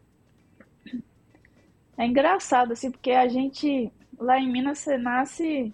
É 1.98 2.06
engraçado, 2.06 2.74
assim, 2.74 2.90
porque 2.90 3.12
a 3.12 3.28
gente, 3.28 3.92
lá 4.18 4.40
em 4.40 4.52
Minas, 4.52 4.80
você 4.80 4.98
nasce 4.98 5.74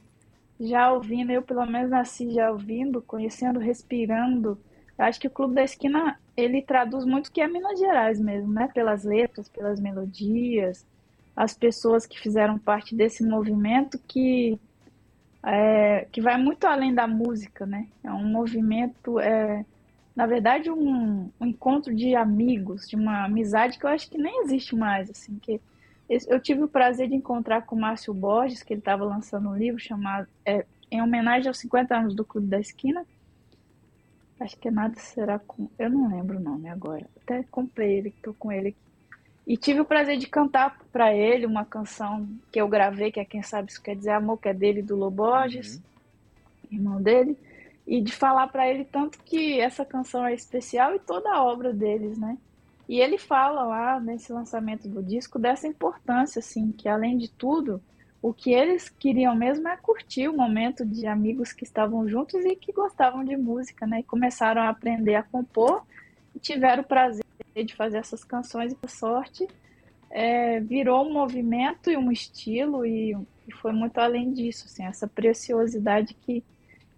já 0.59 0.91
ouvindo, 0.91 1.31
eu 1.31 1.41
pelo 1.41 1.65
menos 1.65 1.89
nasci 1.89 2.31
já 2.31 2.51
ouvindo, 2.51 3.01
conhecendo, 3.01 3.59
respirando. 3.59 4.59
Eu 4.97 5.05
acho 5.05 5.19
que 5.19 5.27
o 5.27 5.31
Clube 5.31 5.55
da 5.55 5.63
Esquina, 5.63 6.19
ele 6.35 6.61
traduz 6.61 7.05
muito 7.05 7.27
o 7.27 7.31
que 7.31 7.39
é 7.39 7.47
Minas 7.47 7.79
Gerais 7.79 8.19
mesmo, 8.19 8.51
né? 8.51 8.69
Pelas 8.73 9.03
letras, 9.03 9.47
pelas 9.47 9.79
melodias, 9.79 10.85
as 11.38 11.53
pessoas 11.53 12.08
que 12.08 12.20
fizeram 12.20 12.58
parte 12.58 12.96
desse 12.96 13.24
movimento 13.24 14.00
que 14.08 14.60
é, 15.46 16.08
que 16.12 16.20
vai 16.20 16.36
muito 16.36 16.65
além 16.65 16.94
da 16.94 17.08
música, 17.08 17.63
né? 17.63 17.88
É 18.03 18.12
um 18.12 18.25
movimento, 18.25 19.20
é, 19.20 19.63
na 20.15 20.25
verdade, 20.25 20.72
um, 20.72 21.29
um, 21.39 21.46
encontro 21.46 21.96
de 21.96 22.15
amigos, 22.15 22.89
de 22.89 22.96
uma 22.96 23.25
amizade 23.25 23.77
que 23.77 23.86
eu 23.86 23.89
acho 23.89 24.10
que 24.10 24.17
nem 24.17 24.44
existe 24.44 24.75
mais, 24.75 25.12
assim, 25.12 25.38
que 25.39 25.62
eu 26.10 26.39
tive 26.39 26.63
o 26.63 26.67
prazer 26.67 27.08
de 27.08 27.15
encontrar 27.15 27.62
com 27.62 27.75
o 27.75 27.79
Márcio 27.79 28.13
Borges, 28.13 28.63
que 28.63 28.74
ele 28.74 28.79
estava 28.79 29.06
lançando 29.06 29.48
um 29.50 29.56
livro 29.56 29.79
chamado 29.79 30.27
é, 30.44 30.65
em 30.89 31.01
homenagem 31.01 31.48
aos 31.48 31.60
50 31.60 31.96
anos 31.96 32.15
do 32.15 32.25
Clube 32.25 32.48
da 32.48 32.60
Esquina. 32.60 33.06
Acho 34.39 34.58
que 34.58 34.72
nada 34.72 34.96
será 34.98 35.38
com, 35.38 35.70
eu 35.77 35.89
não 35.89 36.10
lembro 36.10 36.38
o 36.38 36.41
nome 36.41 36.67
agora. 36.67 37.08
Até 37.22 37.44
comprei 37.44 37.98
ele, 37.98 38.10
estou 38.10 38.34
com 38.34 38.51
ele 38.51 38.70
aqui. 38.70 38.87
E 39.47 39.55
tive 39.55 39.79
o 39.79 39.85
prazer 39.85 40.17
de 40.17 40.27
cantar 40.27 40.77
para 40.91 41.15
ele 41.15 41.45
uma 41.45 41.63
canção 41.63 42.27
que 42.51 42.59
eu 42.59 42.67
gravei, 42.67 43.13
que 43.13 43.19
é 43.21 43.23
Quem 43.23 43.41
Sabe 43.41 43.71
Isso 43.71 43.81
Quer 43.81 43.95
Dizer 43.95 44.11
Amor, 44.11 44.37
que 44.37 44.49
é 44.49 44.53
dele, 44.53 44.81
do 44.81 44.97
Loborges, 44.97 45.75
uhum. 45.75 45.81
irmão 46.69 47.01
dele. 47.01 47.37
E 47.87 48.01
de 48.01 48.11
falar 48.11 48.47
para 48.47 48.67
ele 48.67 48.83
tanto 48.83 49.17
que 49.23 49.57
essa 49.61 49.85
canção 49.85 50.25
é 50.25 50.33
especial 50.33 50.93
e 50.93 50.99
toda 50.99 51.33
a 51.33 51.41
obra 51.41 51.71
deles, 51.71 52.17
né? 52.17 52.37
E 52.89 52.99
ele 52.99 53.17
fala 53.17 53.63
lá 53.63 53.99
nesse 54.01 54.33
lançamento 54.33 54.89
do 54.89 55.01
disco 55.01 55.39
dessa 55.39 55.65
importância, 55.65 56.39
assim, 56.39 56.73
que 56.73 56.89
além 56.89 57.17
de 57.17 57.29
tudo, 57.29 57.81
o 58.21 58.33
que 58.33 58.51
eles 58.53 58.89
queriam 58.89 59.33
mesmo 59.33 59.69
é 59.69 59.77
curtir 59.77 60.27
o 60.27 60.35
momento 60.35 60.85
de 60.85 61.07
amigos 61.07 61.53
que 61.53 61.63
estavam 61.63 62.05
juntos 62.09 62.43
e 62.43 62.53
que 62.53 62.73
gostavam 62.73 63.23
de 63.23 63.37
música, 63.37 63.87
né? 63.87 64.01
E 64.01 64.03
começaram 64.03 64.61
a 64.61 64.67
aprender 64.67 65.15
a 65.15 65.23
compor 65.23 65.83
e 66.35 66.39
tiveram 66.39 66.83
o 66.83 66.85
prazer 66.85 67.23
de 67.63 67.75
fazer 67.75 67.97
essas 67.97 68.23
canções 68.23 68.73
e 68.73 68.75
por 68.75 68.89
sorte 68.89 69.47
é, 70.09 70.59
virou 70.59 71.05
um 71.05 71.13
movimento 71.13 71.89
e 71.89 71.97
um 71.97 72.11
estilo 72.11 72.85
e, 72.85 73.15
e, 73.47 73.51
foi 73.53 73.71
muito 73.71 73.97
além 73.97 74.33
disso, 74.33 74.65
assim, 74.65 74.85
essa 74.85 75.07
preciosidade 75.07 76.13
que, 76.13 76.43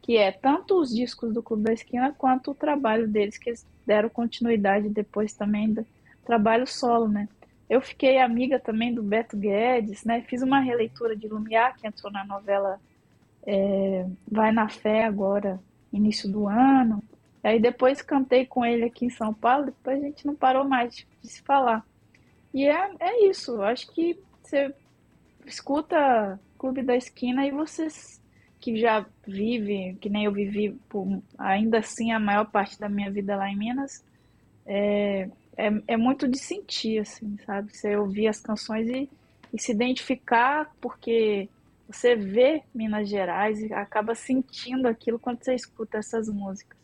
que 0.02 0.18
é 0.18 0.32
tanto 0.32 0.80
os 0.80 0.94
discos 0.94 1.34
do 1.34 1.42
Clube 1.42 1.64
da 1.64 1.74
Esquina 1.74 2.14
quanto 2.18 2.52
o 2.52 2.56
trabalho 2.56 3.08
deles, 3.08 3.38
que 3.38 3.50
eles 3.50 3.66
deram 3.86 4.10
continuidade 4.10 4.90
depois 4.90 5.34
também 5.34 5.74
do 5.74 5.86
trabalho 6.26 6.68
solo, 6.68 7.08
né? 7.08 7.28
Eu 7.70 7.82
fiquei 7.82 8.20
amiga 8.20 8.60
também 8.60 8.94
do 8.94 9.04
Beto 9.04 9.38
Guedes, 9.38 10.04
né? 10.04 10.22
Fiz 10.22 10.42
uma 10.42 10.60
releitura 10.60 11.16
de 11.16 11.28
Lumiar, 11.28 11.76
que 11.78 11.88
entrou 11.88 12.12
na 12.12 12.26
novela 12.26 12.80
é, 13.46 14.08
Vai 14.28 14.52
na 14.52 14.70
Fé 14.70 15.04
agora, 15.04 15.60
início 15.94 16.30
do 16.32 16.48
ano. 16.48 17.04
Aí 17.44 17.60
depois 17.60 18.02
cantei 18.02 18.46
com 18.46 18.66
ele 18.66 18.86
aqui 18.86 19.06
em 19.06 19.10
São 19.10 19.34
Paulo, 19.34 19.66
depois 19.66 20.02
a 20.02 20.06
gente 20.06 20.26
não 20.26 20.36
parou 20.36 20.66
mais 20.66 20.96
de, 20.96 21.08
se 21.24 21.42
falar. 21.42 21.86
E 22.54 22.66
é, 22.66 22.92
é 23.00 23.30
isso, 23.30 23.62
acho 23.62 23.92
que 23.94 24.20
você 24.42 24.74
escuta 25.46 26.40
Clube 26.58 26.82
da 26.82 26.96
Esquina 26.96 27.46
e 27.46 27.52
vocês 27.52 28.20
que 28.60 28.78
já 28.78 29.06
vivem, 29.26 29.96
que 29.96 30.10
nem 30.10 30.26
eu 30.26 30.32
vivi, 30.34 30.72
por, 30.90 31.22
ainda 31.38 31.80
assim 31.80 32.12
a 32.12 32.20
maior 32.20 32.46
parte 32.46 32.78
da 32.78 32.90
minha 32.90 33.10
vida 33.10 33.36
lá 33.36 33.50
em 33.50 33.58
Minas, 33.58 34.04
é, 34.66 35.30
é, 35.56 35.82
é 35.88 35.98
muito 35.98 36.28
de 36.28 36.38
sentir, 36.38 37.00
assim, 37.00 37.38
sabe? 37.46 37.76
Você 37.76 37.96
ouvir 37.96 38.28
as 38.28 38.40
canções 38.42 38.88
e, 38.90 39.10
e 39.54 39.62
se 39.62 39.72
identificar, 39.72 40.72
porque 40.82 41.48
você 41.88 42.16
vê 42.16 42.62
Minas 42.74 43.10
Gerais 43.10 43.60
e 43.60 43.74
acaba 43.74 44.14
sentindo 44.14 44.88
aquilo 44.88 45.18
quando 45.18 45.44
você 45.44 45.56
escuta 45.56 45.98
essas 45.98 46.28
músicas. 46.30 46.79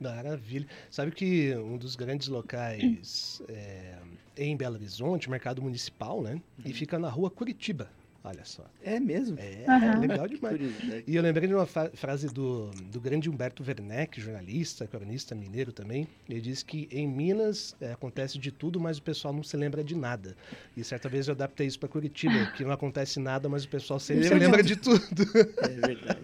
Maravilha. 0.00 0.66
Sabe 0.90 1.12
que 1.12 1.54
um 1.56 1.76
dos 1.76 1.94
grandes 1.94 2.28
locais 2.28 3.42
é, 3.48 3.98
em 4.36 4.56
Belo 4.56 4.76
Horizonte, 4.76 5.28
mercado 5.28 5.60
municipal, 5.60 6.22
né? 6.22 6.32
Uhum. 6.34 6.64
E 6.64 6.72
fica 6.72 6.98
na 6.98 7.10
rua 7.10 7.30
Curitiba. 7.30 7.90
Olha 8.22 8.44
só. 8.44 8.64
É 8.82 9.00
mesmo? 9.00 9.38
É, 9.38 9.64
uhum. 9.66 9.92
é 9.92 9.96
legal 9.96 10.28
demais. 10.28 10.60
E 11.06 11.16
eu 11.16 11.22
lembrei 11.22 11.48
de 11.48 11.54
uma 11.54 11.66
frase 11.66 12.26
do, 12.28 12.70
do 12.70 13.00
grande 13.00 13.30
Humberto 13.30 13.62
Werneck, 13.66 14.20
jornalista, 14.20 14.86
cronista 14.86 15.34
mineiro 15.34 15.72
também. 15.72 16.06
Ele 16.28 16.40
disse 16.40 16.62
que 16.62 16.86
em 16.90 17.08
Minas 17.08 17.74
é, 17.80 17.92
acontece 17.92 18.38
de 18.38 18.52
tudo, 18.52 18.78
mas 18.78 18.98
o 18.98 19.02
pessoal 19.02 19.32
não 19.32 19.42
se 19.42 19.56
lembra 19.56 19.82
de 19.82 19.96
nada. 19.96 20.36
E 20.76 20.84
certa 20.84 21.08
vez 21.08 21.28
eu 21.28 21.32
adaptei 21.32 21.66
isso 21.66 21.78
para 21.78 21.88
Curitiba, 21.88 22.52
que 22.54 22.62
não 22.62 22.72
acontece 22.72 23.18
nada, 23.18 23.48
mas 23.48 23.64
o 23.64 23.68
pessoal 23.68 23.98
sempre 23.98 24.24
se 24.24 24.34
lembra 24.34 24.62
de 24.62 24.76
tudo. 24.76 25.00
É 25.62 25.68
verdade. 25.86 26.20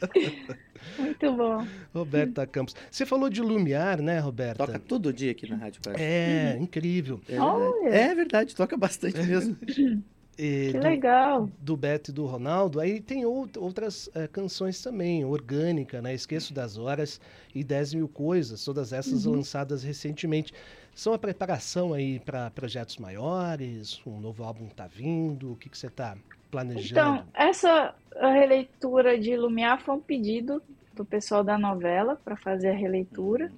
Muito 0.98 1.32
bom. 1.34 1.66
Roberta 1.94 2.46
Campos. 2.46 2.74
Você 2.90 3.04
falou 3.04 3.28
de 3.28 3.42
Lumiar, 3.42 4.00
né, 4.00 4.18
Roberta? 4.18 4.66
Toca 4.66 4.78
todo 4.78 5.12
dia 5.12 5.32
aqui 5.32 5.48
na 5.48 5.56
Rádio 5.56 5.82
Quase. 5.82 6.02
É, 6.02 6.56
incrível. 6.58 7.20
É 7.28 7.32
verdade. 7.32 7.86
é 7.86 8.14
verdade, 8.14 8.56
toca 8.56 8.76
bastante 8.76 9.22
mesmo. 9.22 9.56
que 10.40 10.78
do, 10.78 10.82
legal. 10.84 11.50
Do 11.60 11.76
Beto 11.76 12.10
e 12.10 12.14
do 12.14 12.24
Ronaldo. 12.26 12.80
Aí 12.80 13.00
tem 13.00 13.24
outras 13.24 14.08
é, 14.14 14.26
canções 14.26 14.82
também, 14.82 15.24
Orgânica, 15.24 16.00
né? 16.00 16.14
Esqueço 16.14 16.54
das 16.54 16.78
Horas 16.78 17.20
e 17.54 17.62
10 17.62 17.94
Mil 17.94 18.08
Coisas, 18.08 18.64
todas 18.64 18.92
essas 18.92 19.26
uhum. 19.26 19.36
lançadas 19.36 19.82
recentemente. 19.82 20.52
São 20.94 21.12
a 21.12 21.18
preparação 21.18 21.92
aí 21.92 22.18
para 22.20 22.50
projetos 22.50 22.96
maiores? 22.96 24.00
Um 24.06 24.20
novo 24.20 24.42
álbum 24.42 24.66
está 24.66 24.86
vindo? 24.86 25.52
O 25.52 25.56
que, 25.56 25.68
que 25.68 25.78
você 25.78 25.86
está 25.86 26.16
planejando? 26.50 26.90
Então, 26.90 27.24
essa 27.34 27.94
releitura 28.14 29.18
de 29.18 29.36
Lumiar 29.36 29.80
foi 29.80 29.94
um 29.94 30.00
pedido 30.00 30.62
do 30.94 31.04
pessoal 31.04 31.44
da 31.44 31.56
novela 31.56 32.20
para 32.24 32.36
fazer 32.36 32.70
a 32.70 32.74
releitura 32.74 33.50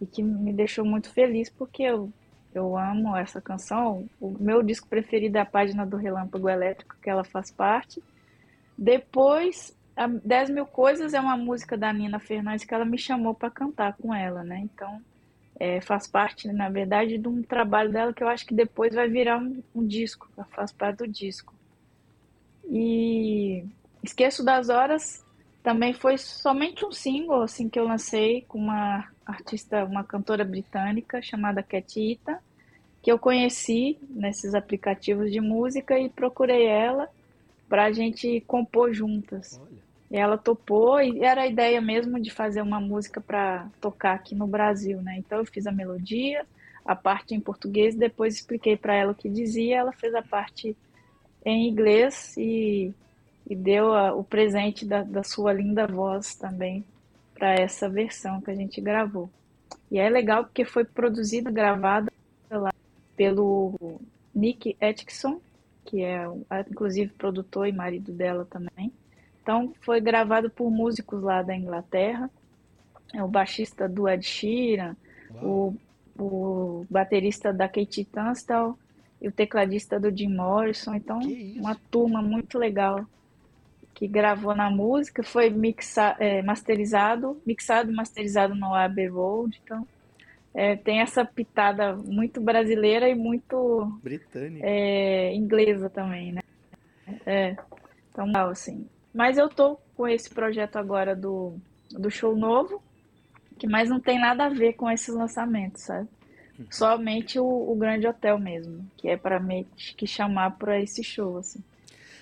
e 0.00 0.06
que 0.06 0.22
me 0.22 0.52
deixou 0.52 0.84
muito 0.84 1.10
feliz 1.12 1.50
porque 1.50 1.82
eu, 1.82 2.10
eu 2.54 2.76
amo 2.76 3.16
essa 3.16 3.40
canção. 3.40 4.08
O 4.20 4.34
meu 4.38 4.62
disco 4.62 4.88
preferido 4.88 5.38
é 5.38 5.40
a 5.40 5.46
página 5.46 5.86
do 5.86 5.96
Relâmpago 5.96 6.48
Elétrico, 6.48 6.96
que 7.02 7.10
ela 7.10 7.24
faz 7.24 7.50
parte. 7.50 8.02
Depois, 8.76 9.76
a 9.96 10.06
10 10.06 10.50
Mil 10.50 10.66
Coisas 10.66 11.14
é 11.14 11.20
uma 11.20 11.36
música 11.36 11.76
da 11.76 11.92
Nina 11.92 12.18
Fernandes 12.18 12.64
que 12.64 12.74
ela 12.74 12.84
me 12.84 12.98
chamou 12.98 13.34
para 13.34 13.50
cantar 13.50 13.96
com 13.96 14.14
ela, 14.14 14.42
né? 14.42 14.60
Então, 14.60 15.00
é, 15.58 15.80
faz 15.80 16.06
parte, 16.06 16.48
na 16.52 16.68
verdade, 16.68 17.18
de 17.18 17.28
um 17.28 17.42
trabalho 17.42 17.90
dela 17.90 18.12
que 18.12 18.22
eu 18.22 18.28
acho 18.28 18.46
que 18.46 18.54
depois 18.54 18.94
vai 18.94 19.08
virar 19.08 19.38
um, 19.38 19.62
um 19.74 19.86
disco, 19.86 20.28
faz 20.50 20.72
parte 20.72 20.98
do 20.98 21.08
disco. 21.08 21.52
E 22.70 23.64
Esqueço 24.02 24.44
das 24.44 24.68
Horas 24.68 25.24
também 25.62 25.92
foi 25.92 26.16
somente 26.16 26.84
um 26.84 26.92
single 26.92 27.42
assim 27.42 27.68
que 27.68 27.78
eu 27.78 27.84
lancei 27.84 28.44
com 28.46 28.58
uma 28.58 29.08
artista, 29.28 29.84
uma 29.84 30.02
cantora 30.02 30.42
britânica 30.44 31.20
chamada 31.20 31.62
Cat 31.62 32.00
Ita, 32.00 32.40
que 33.02 33.12
eu 33.12 33.18
conheci 33.18 33.98
nesses 34.08 34.54
aplicativos 34.54 35.30
de 35.30 35.40
música 35.40 35.98
e 35.98 36.08
procurei 36.08 36.66
ela 36.66 37.08
para 37.68 37.84
a 37.84 37.92
gente 37.92 38.40
compor 38.46 38.94
juntas. 38.94 39.60
Olha. 39.62 39.88
E 40.10 40.16
ela 40.16 40.38
topou 40.38 40.98
e 41.02 41.22
era 41.22 41.42
a 41.42 41.46
ideia 41.46 41.80
mesmo 41.82 42.18
de 42.18 42.30
fazer 42.30 42.62
uma 42.62 42.80
música 42.80 43.20
para 43.20 43.68
tocar 43.78 44.14
aqui 44.14 44.34
no 44.34 44.46
Brasil, 44.46 45.02
né? 45.02 45.16
Então 45.18 45.38
eu 45.38 45.44
fiz 45.44 45.66
a 45.66 45.72
melodia, 45.72 46.46
a 46.82 46.96
parte 46.96 47.34
em 47.34 47.40
português, 47.40 47.94
depois 47.94 48.36
expliquei 48.36 48.74
para 48.74 48.94
ela 48.94 49.12
o 49.12 49.14
que 49.14 49.28
dizia, 49.28 49.76
ela 49.76 49.92
fez 49.92 50.14
a 50.14 50.22
parte 50.22 50.74
em 51.44 51.68
inglês 51.68 52.34
e 52.38 52.94
e 53.50 53.56
deu 53.56 53.94
a, 53.94 54.14
o 54.14 54.22
presente 54.22 54.84
da, 54.84 55.02
da 55.02 55.22
sua 55.22 55.54
linda 55.54 55.86
voz 55.86 56.34
também 56.34 56.84
para 57.38 57.54
essa 57.54 57.88
versão 57.88 58.40
que 58.40 58.50
a 58.50 58.54
gente 58.54 58.80
gravou. 58.80 59.30
E 59.90 59.98
é 59.98 60.08
legal 60.08 60.44
porque 60.44 60.64
foi 60.64 60.84
produzida, 60.84 61.50
gravada 61.50 62.12
lá 62.50 62.72
pelo 63.16 64.00
Nick 64.34 64.76
Atkinson, 64.80 65.40
que 65.84 66.02
é 66.02 66.26
inclusive 66.70 67.12
produtor 67.12 67.66
e 67.66 67.72
marido 67.72 68.12
dela 68.12 68.44
também. 68.44 68.92
Então 69.42 69.72
foi 69.80 70.00
gravado 70.00 70.50
por 70.50 70.70
músicos 70.70 71.22
lá 71.22 71.42
da 71.42 71.56
Inglaterra, 71.56 72.30
é 73.14 73.22
o 73.22 73.28
baixista 73.28 73.88
do 73.88 74.08
Ed 74.08 74.22
Sheeran, 74.22 74.94
o, 75.42 75.74
o 76.18 76.84
baterista 76.90 77.52
da 77.52 77.66
Katie 77.66 78.04
Tunstall 78.04 78.78
e 79.20 79.28
o 79.28 79.32
tecladista 79.32 79.98
do 79.98 80.14
Jim 80.14 80.34
Morrison. 80.34 80.94
Então, 80.94 81.20
uma 81.56 81.74
turma 81.90 82.20
muito 82.20 82.58
legal 82.58 83.06
que 83.98 84.06
gravou 84.06 84.54
na 84.54 84.70
música, 84.70 85.24
foi 85.24 85.50
mixa, 85.50 86.14
é, 86.20 86.40
masterizado, 86.40 87.42
mixado 87.44 87.90
e 87.90 87.94
masterizado 87.94 88.54
no 88.54 88.72
Abbey 88.72 89.08
Road. 89.08 89.60
Então, 89.64 89.84
é, 90.54 90.76
tem 90.76 91.00
essa 91.00 91.24
pitada 91.24 91.96
muito 91.96 92.40
brasileira 92.40 93.08
e 93.08 93.16
muito 93.16 93.98
britânica, 94.00 94.64
é, 94.64 95.34
inglesa 95.34 95.90
também, 95.90 96.30
né? 96.30 96.40
É, 97.26 97.56
então, 98.12 98.30
assim. 98.48 98.86
Mas 99.12 99.36
eu 99.36 99.48
tô 99.48 99.76
com 99.96 100.06
esse 100.06 100.30
projeto 100.30 100.76
agora 100.76 101.16
do, 101.16 101.56
do 101.90 102.08
show 102.08 102.36
novo, 102.36 102.80
que 103.58 103.66
mais 103.66 103.90
não 103.90 103.98
tem 103.98 104.20
nada 104.20 104.44
a 104.44 104.48
ver 104.48 104.74
com 104.74 104.88
esses 104.88 105.12
lançamentos, 105.12 105.82
sabe? 105.82 106.08
Uhum. 106.56 106.66
Somente 106.70 107.40
o, 107.40 107.44
o, 107.44 107.74
Grande 107.74 108.06
Hotel 108.06 108.38
mesmo, 108.38 108.88
que 108.96 109.08
é 109.08 109.16
para 109.16 109.40
me 109.40 109.66
que 109.74 110.06
chamar 110.06 110.52
para 110.52 110.80
esse 110.80 111.02
show, 111.02 111.38
assim. 111.38 111.58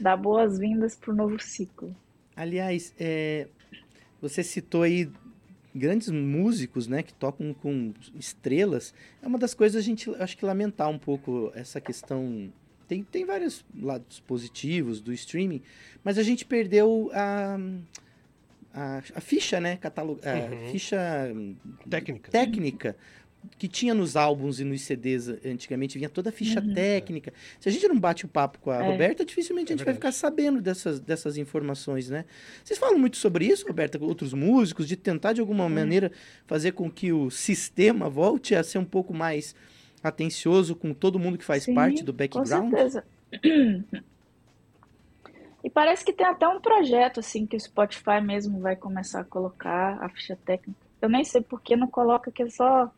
Dar 0.00 0.16
boas-vindas 0.16 0.96
pro 0.96 1.14
novo 1.14 1.38
ciclo. 1.40 1.94
Aliás, 2.34 2.94
é, 2.98 3.48
você 4.20 4.42
citou 4.42 4.82
aí 4.82 5.10
grandes 5.74 6.08
músicos, 6.08 6.86
né, 6.86 7.02
que 7.02 7.12
tocam 7.12 7.52
com 7.54 7.92
estrelas. 8.14 8.94
É 9.22 9.26
uma 9.26 9.38
das 9.38 9.54
coisas 9.54 9.80
a 9.80 9.84
gente 9.84 10.10
acho 10.16 10.36
que 10.36 10.44
lamentar 10.44 10.88
um 10.88 10.98
pouco 10.98 11.52
essa 11.54 11.80
questão. 11.80 12.50
Tem, 12.88 13.02
tem 13.02 13.24
vários 13.24 13.64
lados 13.78 14.20
positivos 14.20 15.00
do 15.00 15.12
streaming, 15.12 15.60
mas 16.04 16.18
a 16.18 16.22
gente 16.22 16.44
perdeu 16.44 17.10
a 17.12 17.58
a, 18.76 18.98
a 19.14 19.20
ficha, 19.22 19.58
né? 19.58 19.78
Catalog, 19.78 20.20
a 20.22 20.34
uhum. 20.34 20.70
ficha 20.70 20.98
técnica. 21.88 22.30
técnica 22.30 22.96
que 23.58 23.68
tinha 23.68 23.94
nos 23.94 24.16
álbuns 24.16 24.60
e 24.60 24.64
nos 24.64 24.82
CDs 24.82 25.28
antigamente, 25.44 25.98
vinha 25.98 26.08
toda 26.08 26.30
a 26.30 26.32
ficha 26.32 26.60
uhum. 26.60 26.74
técnica. 26.74 27.32
Se 27.60 27.68
a 27.68 27.72
gente 27.72 27.86
não 27.88 27.98
bate 27.98 28.24
o 28.24 28.28
papo 28.28 28.58
com 28.58 28.70
a 28.70 28.76
é. 28.76 28.90
Roberta, 28.90 29.24
dificilmente 29.24 29.72
é 29.72 29.74
a 29.74 29.76
gente 29.76 29.84
verdade. 29.84 30.00
vai 30.02 30.10
ficar 30.10 30.12
sabendo 30.12 30.60
dessas, 30.60 31.00
dessas 31.00 31.36
informações, 31.36 32.08
né? 32.10 32.24
Vocês 32.64 32.78
falam 32.78 32.98
muito 32.98 33.16
sobre 33.16 33.46
isso, 33.46 33.66
Roberta, 33.66 33.98
com 33.98 34.04
outros 34.04 34.32
músicos, 34.32 34.86
de 34.86 34.96
tentar 34.96 35.32
de 35.32 35.40
alguma 35.40 35.64
uhum. 35.64 35.70
maneira 35.70 36.12
fazer 36.46 36.72
com 36.72 36.90
que 36.90 37.12
o 37.12 37.30
sistema 37.30 38.08
volte 38.08 38.54
a 38.54 38.62
ser 38.62 38.78
um 38.78 38.84
pouco 38.84 39.14
mais 39.14 39.54
atencioso 40.02 40.76
com 40.76 40.92
todo 40.92 41.18
mundo 41.18 41.38
que 41.38 41.44
faz 41.44 41.64
Sim, 41.64 41.74
parte 41.74 42.02
do 42.02 42.12
background? 42.12 42.70
Com 42.70 42.76
certeza. 42.76 43.04
E 45.66 45.70
parece 45.70 46.04
que 46.04 46.12
tem 46.12 46.24
até 46.24 46.46
um 46.46 46.60
projeto 46.60 47.18
assim 47.18 47.44
que 47.44 47.56
o 47.56 47.60
Spotify 47.60 48.20
mesmo 48.22 48.60
vai 48.60 48.76
começar 48.76 49.22
a 49.22 49.24
colocar 49.24 49.98
a 50.00 50.08
ficha 50.08 50.38
técnica. 50.44 50.78
Eu 51.02 51.08
nem 51.08 51.24
sei 51.24 51.40
por 51.40 51.60
que 51.60 51.74
não 51.74 51.88
coloca 51.88 52.30
que 52.30 52.44
é 52.44 52.48
só. 52.48 52.88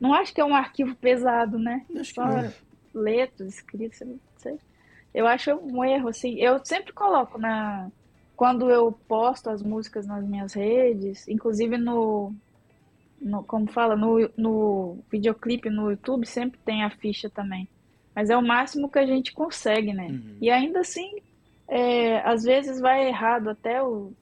Não 0.00 0.12
acho 0.12 0.34
que 0.34 0.40
é 0.40 0.44
um 0.44 0.54
arquivo 0.54 0.94
pesado, 0.94 1.58
né? 1.58 1.84
Acho 1.98 2.14
só 2.14 2.42
que 2.42 2.54
letras, 2.94 3.54
escritos, 3.54 4.00
não 4.00 4.18
sei. 4.36 4.58
Eu 5.14 5.26
acho 5.26 5.50
um 5.54 5.84
erro, 5.84 6.08
assim. 6.08 6.34
Eu 6.38 6.62
sempre 6.64 6.92
coloco 6.92 7.38
na. 7.38 7.90
Quando 8.36 8.70
eu 8.70 8.92
posto 9.08 9.48
as 9.48 9.62
músicas 9.62 10.06
nas 10.06 10.22
minhas 10.26 10.52
redes, 10.52 11.26
inclusive 11.26 11.78
no. 11.78 12.34
no 13.20 13.42
como 13.42 13.66
fala? 13.66 13.96
No, 13.96 14.30
no 14.36 14.98
videoclipe 15.10 15.70
no 15.70 15.90
YouTube, 15.90 16.26
sempre 16.26 16.60
tem 16.64 16.84
a 16.84 16.90
ficha 16.90 17.30
também. 17.30 17.66
Mas 18.14 18.30
é 18.30 18.36
o 18.36 18.42
máximo 18.42 18.90
que 18.90 18.98
a 18.98 19.06
gente 19.06 19.32
consegue, 19.32 19.92
né? 19.92 20.08
Uhum. 20.08 20.36
E 20.40 20.50
ainda 20.50 20.80
assim, 20.80 21.16
é, 21.68 22.18
às 22.20 22.44
vezes 22.44 22.80
vai 22.80 23.08
errado 23.08 23.48
até 23.48 23.82
o, 23.82 24.12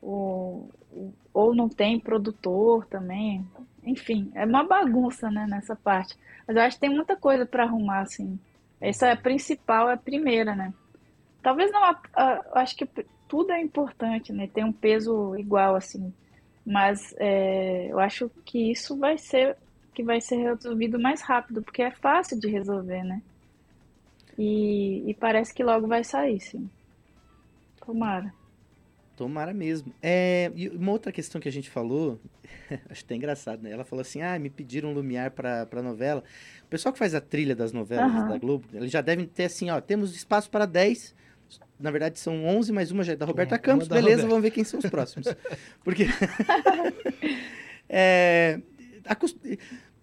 o, 0.00 0.68
o, 0.90 1.12
ou 1.32 1.54
não 1.54 1.68
tem 1.68 1.98
produtor 1.98 2.86
também. 2.86 3.44
Enfim, 3.82 4.30
é 4.34 4.44
uma 4.44 4.64
bagunça, 4.64 5.30
né, 5.30 5.46
nessa 5.48 5.74
parte. 5.74 6.16
Mas 6.46 6.56
eu 6.56 6.62
acho 6.62 6.76
que 6.76 6.80
tem 6.80 6.90
muita 6.90 7.16
coisa 7.16 7.44
para 7.44 7.64
arrumar, 7.64 8.00
assim. 8.00 8.38
Essa 8.80 9.08
é 9.08 9.12
a 9.12 9.16
principal, 9.16 9.90
é 9.90 9.94
a 9.94 9.96
primeira, 9.96 10.54
né? 10.54 10.72
Talvez 11.42 11.70
não, 11.72 11.84
a, 11.84 12.00
a, 12.14 12.60
acho 12.60 12.76
que 12.76 12.88
tudo 13.28 13.52
é 13.52 13.60
importante, 13.60 14.32
né? 14.32 14.48
Tem 14.52 14.64
um 14.64 14.72
peso 14.72 15.36
igual, 15.36 15.74
assim. 15.74 16.12
Mas 16.64 17.14
é, 17.18 17.88
eu 17.90 17.98
acho 17.98 18.30
que 18.44 18.70
isso 18.70 18.96
vai 18.96 19.18
ser 19.18 19.56
que 19.94 20.02
vai 20.02 20.20
ser 20.22 20.36
resolvido 20.36 20.98
mais 20.98 21.20
rápido, 21.20 21.62
porque 21.62 21.82
é 21.82 21.90
fácil 21.90 22.40
de 22.40 22.48
resolver, 22.48 23.02
né? 23.04 23.20
E, 24.38 25.04
e 25.06 25.14
parece 25.14 25.52
que 25.52 25.62
logo 25.62 25.86
vai 25.86 26.02
sair, 26.02 26.40
sim. 26.40 26.70
Tomara. 27.84 28.32
Tomara 29.16 29.52
mesmo. 29.52 29.92
É, 30.02 30.50
e 30.54 30.68
uma 30.68 30.92
outra 30.92 31.12
questão 31.12 31.40
que 31.40 31.48
a 31.48 31.52
gente 31.52 31.68
falou, 31.68 32.20
acho 32.88 33.04
até 33.04 33.14
engraçado, 33.14 33.62
né? 33.62 33.70
Ela 33.70 33.84
falou 33.84 34.00
assim: 34.00 34.22
ah, 34.22 34.38
me 34.38 34.50
pediram 34.50 34.92
Lumiar 34.92 35.30
para 35.30 35.66
pra 35.66 35.82
novela. 35.82 36.22
O 36.64 36.66
pessoal 36.66 36.92
que 36.92 36.98
faz 36.98 37.14
a 37.14 37.20
trilha 37.20 37.54
das 37.54 37.72
novelas 37.72 38.12
uhum. 38.12 38.28
da 38.28 38.38
Globo, 38.38 38.66
eles 38.72 38.90
já 38.90 39.00
devem 39.00 39.26
ter 39.26 39.44
assim: 39.44 39.70
ó, 39.70 39.80
temos 39.80 40.14
espaço 40.14 40.50
para 40.50 40.66
10. 40.66 41.14
Na 41.78 41.90
verdade, 41.90 42.18
são 42.18 42.44
11, 42.46 42.72
mas 42.72 42.90
uma 42.90 43.02
já 43.02 43.12
é 43.12 43.16
da 43.16 43.26
Roberta 43.26 43.58
Campos. 43.58 43.88
Da 43.88 43.96
Beleza, 43.96 44.22
Roberta. 44.22 44.28
vamos 44.28 44.42
ver 44.42 44.50
quem 44.50 44.64
são 44.64 44.78
os 44.78 44.86
próximos. 44.88 45.26
Porque. 45.84 46.06
é, 47.88 48.60
a, 49.04 49.16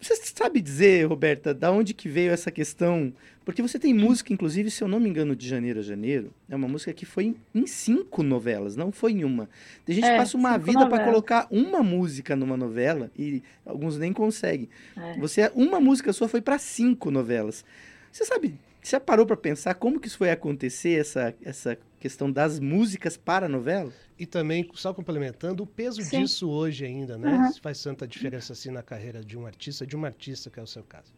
você 0.01 0.15
sabe 0.15 0.61
dizer, 0.61 1.07
Roberta, 1.07 1.53
da 1.53 1.71
onde 1.71 1.93
que 1.93 2.07
veio 2.07 2.31
essa 2.31 2.51
questão? 2.51 3.13
Porque 3.49 3.63
você 3.63 3.79
tem 3.79 3.95
música, 3.95 4.31
inclusive, 4.31 4.69
se 4.69 4.83
eu 4.83 4.87
não 4.87 4.99
me 4.99 5.09
engano, 5.09 5.35
de 5.35 5.47
janeiro 5.47 5.79
a 5.79 5.81
janeiro, 5.81 6.31
é 6.47 6.55
uma 6.55 6.67
música 6.67 6.93
que 6.93 7.03
foi 7.03 7.35
em, 7.55 7.65
cinco 7.65 8.21
novelas, 8.21 8.75
não 8.75 8.91
foi 8.91 9.13
em 9.13 9.23
uma. 9.23 9.49
Tem 9.83 9.95
gente 9.95 10.05
é, 10.05 10.11
que 10.11 10.17
passa 10.17 10.37
uma 10.37 10.55
vida 10.55 10.87
para 10.87 11.03
colocar 11.03 11.47
uma 11.49 11.81
música 11.81 12.35
numa 12.35 12.55
novela 12.55 13.09
e 13.17 13.41
alguns 13.65 13.97
nem 13.97 14.13
conseguem. 14.13 14.69
É. 14.95 15.17
Você 15.17 15.51
uma 15.55 15.79
música 15.79 16.13
sua 16.13 16.27
foi 16.27 16.41
para 16.41 16.59
cinco 16.59 17.09
novelas. 17.09 17.65
Você 18.11 18.23
sabe 18.23 18.53
você 18.83 18.99
parou 18.99 19.25
para 19.25 19.35
pensar 19.35 19.73
como 19.73 19.99
que 19.99 20.07
isso 20.07 20.19
foi 20.19 20.29
acontecer, 20.29 20.99
essa, 20.99 21.33
essa 21.43 21.75
questão 21.99 22.31
das 22.31 22.59
músicas 22.59 23.17
para 23.17 23.47
a 23.47 23.49
novela? 23.49 23.91
E 24.17 24.27
também, 24.27 24.69
só 24.75 24.93
complementando, 24.93 25.63
o 25.63 25.67
peso 25.67 26.03
Sim. 26.03 26.21
disso 26.21 26.47
hoje 26.49 26.85
ainda, 26.85 27.17
né? 27.17 27.35
Uhum. 27.35 27.53
Faz 27.61 27.81
tanta 27.81 28.07
diferença 28.07 28.53
assim 28.53 28.69
na 28.69 28.83
carreira 28.83 29.23
de 29.23 29.35
um 29.37 29.47
artista, 29.47 29.87
de 29.87 29.95
uma 29.95 30.07
artista, 30.07 30.51
que 30.51 30.59
é 30.59 30.63
o 30.63 30.67
seu 30.67 30.83
caso. 30.83 31.11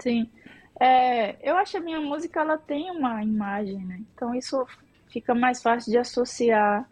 Sim. 0.00 0.30
É, 0.80 1.36
eu 1.48 1.56
acho 1.56 1.72
que 1.72 1.76
a 1.76 1.80
minha 1.80 2.00
música, 2.00 2.40
ela 2.40 2.56
tem 2.56 2.90
uma 2.90 3.22
imagem, 3.22 3.84
né? 3.84 4.00
Então 4.14 4.34
isso 4.34 4.66
fica 5.08 5.34
mais 5.34 5.62
fácil 5.62 5.90
de 5.92 5.98
associar 5.98 6.88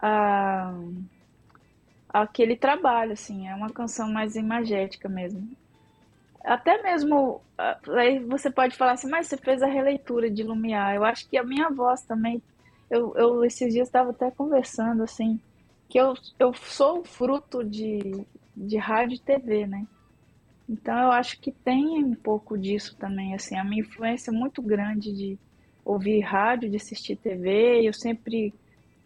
a 0.00 0.74
aquele 2.08 2.56
trabalho, 2.56 3.12
assim, 3.12 3.48
é 3.48 3.54
uma 3.56 3.70
canção 3.70 4.08
mais 4.08 4.36
imagética 4.36 5.08
mesmo 5.08 5.48
até 6.44 6.82
mesmo 6.82 7.40
ah, 7.56 7.78
aí 7.96 8.18
você 8.18 8.50
pode 8.50 8.76
falar 8.76 8.92
assim, 8.92 9.08
mas 9.08 9.26
você 9.26 9.36
fez 9.36 9.62
a 9.62 9.66
releitura 9.66 10.30
de 10.30 10.42
Lumiar. 10.42 10.94
Eu 10.94 11.04
acho 11.04 11.28
que 11.28 11.38
a 11.38 11.42
minha 11.42 11.70
voz 11.70 12.02
também, 12.02 12.42
eu, 12.90 13.14
eu 13.16 13.44
esses 13.44 13.72
dias 13.72 13.88
estava 13.88 14.10
até 14.10 14.30
conversando 14.30 15.02
assim, 15.02 15.40
que 15.88 15.98
eu, 15.98 16.14
eu 16.38 16.52
sou 16.52 17.02
fruto 17.02 17.64
de, 17.64 18.26
de 18.54 18.76
rádio 18.76 19.16
e 19.16 19.20
TV, 19.20 19.66
né? 19.66 19.86
Então 20.68 20.96
eu 20.98 21.12
acho 21.12 21.38
que 21.40 21.52
tem 21.52 22.02
um 22.02 22.14
pouco 22.14 22.56
disso 22.56 22.96
também, 22.96 23.34
assim, 23.34 23.56
a 23.56 23.64
minha 23.64 23.82
influência 23.82 24.30
é 24.30 24.34
muito 24.34 24.62
grande 24.62 25.12
de 25.12 25.38
ouvir 25.84 26.20
rádio, 26.20 26.70
de 26.70 26.76
assistir 26.76 27.16
TV, 27.16 27.86
eu 27.86 27.92
sempre 27.92 28.54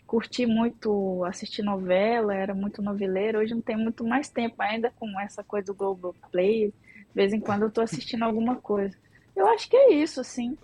curti 0.07 0.47
muito 0.47 1.23
assistir 1.25 1.62
novela, 1.62 2.35
era 2.35 2.55
muito 2.55 2.81
noveleira, 2.81 3.40
hoje 3.40 3.55
não 3.55 3.61
tem 3.61 3.77
muito 3.77 4.05
mais 4.05 4.29
tempo 4.29 4.55
ainda 4.62 4.90
com 4.99 5.21
essa 5.21 5.42
coisa 5.42 5.66
do 5.66 5.75
Globoplay, 5.75 6.21
Play 6.31 6.75
de 7.09 7.14
vez 7.14 7.33
em 7.33 7.40
quando 7.40 7.62
eu 7.62 7.71
tô 7.71 7.81
assistindo 7.81 8.23
alguma 8.23 8.57
coisa. 8.57 8.97
Eu 9.35 9.47
acho 9.49 9.68
que 9.68 9.77
é 9.77 9.92
isso, 9.92 10.21
assim. 10.21 10.57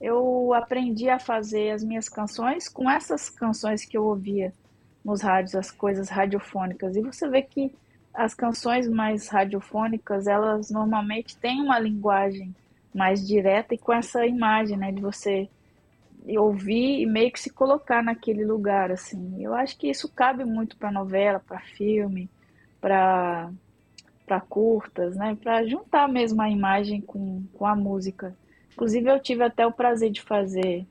Eu 0.00 0.52
aprendi 0.54 1.08
a 1.08 1.18
fazer 1.18 1.70
as 1.70 1.82
minhas 1.82 2.08
canções 2.08 2.68
com 2.68 2.90
essas 2.90 3.28
canções 3.28 3.84
que 3.84 3.96
eu 3.96 4.04
ouvia 4.04 4.52
nos 5.04 5.22
rádios, 5.22 5.54
as 5.54 5.70
coisas 5.70 6.08
radiofônicas. 6.08 6.96
E 6.96 7.02
você 7.02 7.28
vê 7.28 7.42
que 7.42 7.72
as 8.18 8.34
canções 8.34 8.88
mais 8.88 9.28
radiofônicas, 9.28 10.26
elas 10.26 10.70
normalmente 10.72 11.36
têm 11.36 11.62
uma 11.62 11.78
linguagem 11.78 12.52
mais 12.92 13.24
direta 13.24 13.76
e 13.76 13.78
com 13.78 13.92
essa 13.92 14.26
imagem, 14.26 14.76
né, 14.76 14.90
de 14.90 15.00
você 15.00 15.48
ouvir 16.36 17.00
e 17.00 17.06
meio 17.06 17.30
que 17.30 17.38
se 17.38 17.48
colocar 17.48 18.02
naquele 18.02 18.44
lugar, 18.44 18.90
assim. 18.90 19.40
Eu 19.40 19.54
acho 19.54 19.78
que 19.78 19.88
isso 19.88 20.08
cabe 20.08 20.44
muito 20.44 20.76
para 20.76 20.90
novela, 20.90 21.38
para 21.38 21.60
filme, 21.60 22.28
para 22.80 23.50
para 24.26 24.40
curtas, 24.40 25.16
né? 25.16 25.38
Para 25.40 25.64
juntar 25.64 26.06
mesmo 26.06 26.42
a 26.42 26.50
imagem 26.50 27.00
com, 27.00 27.44
com 27.54 27.64
a 27.64 27.74
música. 27.74 28.36
Inclusive, 28.72 29.08
eu 29.08 29.18
tive 29.20 29.42
até 29.42 29.66
o 29.66 29.72
prazer 29.72 30.10
de 30.10 30.20
fazer 30.20 30.84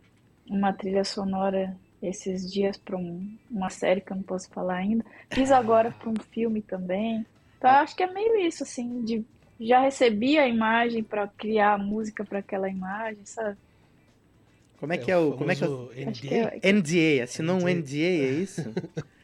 uma 0.50 0.74
trilha 0.74 1.04
sonora 1.04 1.78
esses 2.02 2.52
dias 2.52 2.78
para 2.78 2.96
um, 2.98 3.28
uma 3.50 3.70
série 3.70 4.02
que 4.02 4.12
eu 4.12 4.16
não 4.18 4.24
posso 4.24 4.50
falar 4.50 4.76
ainda. 4.78 5.04
Fiz 5.32 5.52
agora 5.52 5.92
para 5.92 6.10
um 6.10 6.16
filme 6.32 6.62
também. 6.62 7.26
Então, 7.58 7.70
acho 7.72 7.96
que 7.96 8.04
é 8.04 8.12
meio 8.12 8.38
isso, 8.38 8.64
assim, 8.64 9.04
de 9.04 9.26
já 9.60 9.82
recebi 9.82 10.38
a 10.38 10.48
imagem 10.48 11.02
para 11.04 11.28
criar 11.28 11.74
a 11.74 11.78
música 11.78 12.24
para 12.24 12.40
aquela 12.40 12.70
imagem, 12.70 13.26
sabe? 13.26 13.58
Como 14.80 14.94
é 14.94 14.98
que 14.98 15.12
é 15.12 15.18
o. 15.18 15.34
Como 15.34 15.52
é 15.52 15.56
que 15.56 15.64
é 15.64 15.68
o... 15.68 15.90
NDA? 15.92 16.72
NDA, 16.72 17.24
assinou 17.24 17.56
um 17.58 17.68
NDA, 17.68 17.98
é 17.98 18.32
isso? 18.32 18.62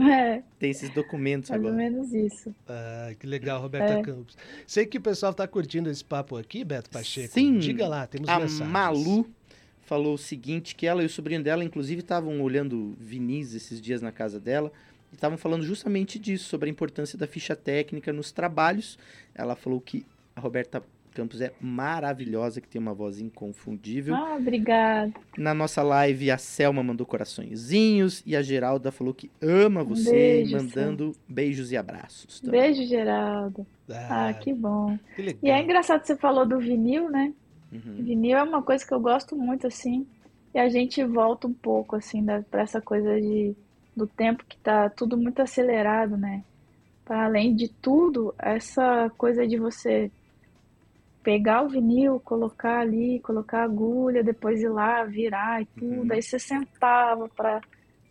É. 0.00 0.42
Tem 0.58 0.70
esses 0.70 0.90
documentos 0.90 1.50
Mais 1.50 1.60
agora. 1.60 1.74
ou 1.74 1.78
menos 1.78 2.12
isso. 2.12 2.52
Ah, 2.66 3.12
que 3.20 3.26
legal, 3.26 3.60
Roberta 3.60 3.92
É. 3.98 4.02
Campos. 4.02 4.36
Sei 4.66 4.86
que 4.86 4.98
o 4.98 5.00
pessoal 5.00 5.30
está 5.30 5.46
curtindo 5.46 5.88
esse 5.90 6.04
papo 6.04 6.36
aqui, 6.36 6.64
Beto 6.64 6.90
Pacheco. 6.90 7.32
Sim. 7.34 7.58
Diga 7.58 7.86
lá, 7.86 8.06
temos 8.06 8.28
A 8.28 8.40
mensagens. 8.40 8.68
Malu 8.68 9.30
falou 9.92 10.14
o 10.14 10.18
seguinte, 10.18 10.74
que 10.74 10.86
ela 10.86 11.02
e 11.02 11.06
o 11.06 11.08
sobrinho 11.10 11.42
dela, 11.42 11.62
inclusive, 11.62 12.00
estavam 12.00 12.40
olhando 12.40 12.94
vinis 12.98 13.54
esses 13.54 13.78
dias 13.78 14.00
na 14.00 14.10
casa 14.10 14.40
dela, 14.40 14.72
e 15.12 15.14
estavam 15.14 15.36
falando 15.36 15.64
justamente 15.64 16.18
disso, 16.18 16.44
sobre 16.48 16.70
a 16.70 16.72
importância 16.72 17.18
da 17.18 17.26
ficha 17.26 17.54
técnica 17.54 18.10
nos 18.10 18.32
trabalhos. 18.32 18.98
Ela 19.34 19.54
falou 19.54 19.82
que 19.82 20.06
a 20.34 20.40
Roberta 20.40 20.82
Campos 21.12 21.42
é 21.42 21.52
maravilhosa, 21.60 22.58
que 22.58 22.66
tem 22.66 22.80
uma 22.80 22.94
voz 22.94 23.20
inconfundível. 23.20 24.14
Ah, 24.14 24.36
obrigada. 24.36 25.12
Na 25.36 25.52
nossa 25.52 25.82
live, 25.82 26.30
a 26.30 26.38
Selma 26.38 26.82
mandou 26.82 27.06
coraçõezinhos, 27.06 28.22
e 28.24 28.34
a 28.34 28.40
Geralda 28.40 28.90
falou 28.90 29.12
que 29.12 29.30
ama 29.42 29.84
você, 29.84 30.10
beijo, 30.10 30.56
mandando 30.56 31.14
beijos 31.28 31.70
e 31.70 31.76
abraços. 31.76 32.40
também. 32.40 32.62
Beijo, 32.62 32.88
Geraldo. 32.88 33.66
Ah, 33.90 34.28
Ah, 34.28 34.32
que 34.32 34.54
bom. 34.54 34.98
que 35.14 35.20
legal. 35.20 35.38
E 35.42 35.50
é 35.50 35.62
engraçado 35.62 36.00
que 36.00 36.06
você 36.06 36.16
falou 36.16 36.46
do 36.46 36.58
vinil, 36.58 37.10
né? 37.10 37.34
Uhum. 37.72 38.04
Vinil 38.04 38.36
é 38.38 38.42
uma 38.42 38.62
coisa 38.62 38.86
que 38.86 38.92
eu 38.94 39.00
gosto 39.00 39.36
muito, 39.36 39.66
assim. 39.66 40.06
E 40.54 40.58
a 40.58 40.68
gente 40.68 41.02
volta 41.04 41.46
um 41.46 41.54
pouco, 41.54 41.96
assim, 41.96 42.24
da, 42.24 42.42
pra 42.42 42.62
essa 42.62 42.80
coisa 42.80 43.20
de, 43.20 43.56
do 43.96 44.06
tempo 44.06 44.44
que 44.46 44.58
tá 44.58 44.90
tudo 44.90 45.16
muito 45.16 45.40
acelerado, 45.40 46.16
né? 46.16 46.44
Para 47.04 47.24
além 47.26 47.54
de 47.56 47.68
tudo, 47.68 48.34
essa 48.38 49.10
coisa 49.16 49.46
de 49.46 49.58
você 49.58 50.10
pegar 51.22 51.62
o 51.62 51.68
vinil, 51.68 52.20
colocar 52.20 52.80
ali, 52.80 53.20
colocar 53.20 53.60
a 53.60 53.64
agulha, 53.64 54.24
depois 54.24 54.60
ir 54.62 54.68
lá, 54.68 55.04
virar 55.04 55.62
e 55.62 55.66
tudo. 55.76 56.10
Uhum. 56.10 56.12
Aí 56.12 56.22
você 56.22 56.38
sentava 56.38 57.28
para 57.28 57.60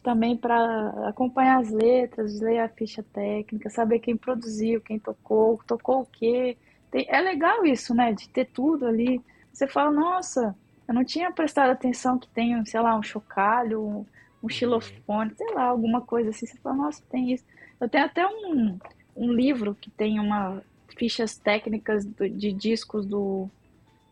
também 0.03 0.35
para 0.35 1.09
acompanhar 1.09 1.59
as 1.59 1.69
letras, 1.69 2.39
ler 2.41 2.59
a 2.59 2.69
ficha 2.69 3.03
técnica, 3.13 3.69
saber 3.69 3.99
quem 3.99 4.17
produziu, 4.17 4.81
quem 4.81 4.97
tocou, 4.99 5.59
tocou 5.67 6.01
o 6.01 6.05
quê. 6.07 6.57
Tem- 6.89 7.05
é 7.09 7.21
legal 7.21 7.65
isso, 7.65 7.93
né? 7.93 8.11
De 8.13 8.27
ter 8.29 8.45
tudo 8.45 8.87
ali. 8.87 9.21
Você 9.53 9.67
fala, 9.67 9.91
nossa, 9.91 10.55
eu 10.87 10.93
não 10.93 11.03
tinha 11.05 11.31
prestado 11.31 11.71
atenção 11.71 12.17
que 12.19 12.29
tem, 12.29 12.63
sei 12.65 12.79
lá, 12.81 12.95
um 12.97 13.03
chocalho, 13.03 13.81
um, 13.85 14.05
um 14.43 14.49
xilofone, 14.49 15.33
sei 15.35 15.53
lá, 15.53 15.63
alguma 15.65 16.01
coisa 16.05 16.29
assim. 16.29 16.45
Você 16.45 16.57
fala, 16.59 16.75
nossa, 16.77 17.01
tem 17.09 17.31
isso. 17.33 17.45
Eu 17.79 17.89
tenho 17.89 18.05
até 18.05 18.25
um, 18.27 18.77
um 19.15 19.31
livro 19.33 19.75
que 19.75 19.91
tem 19.91 20.19
uma 20.19 20.63
fichas 20.97 21.37
técnicas 21.37 22.05
do- 22.05 22.29
de 22.29 22.51
discos 22.53 23.05
do, 23.05 23.49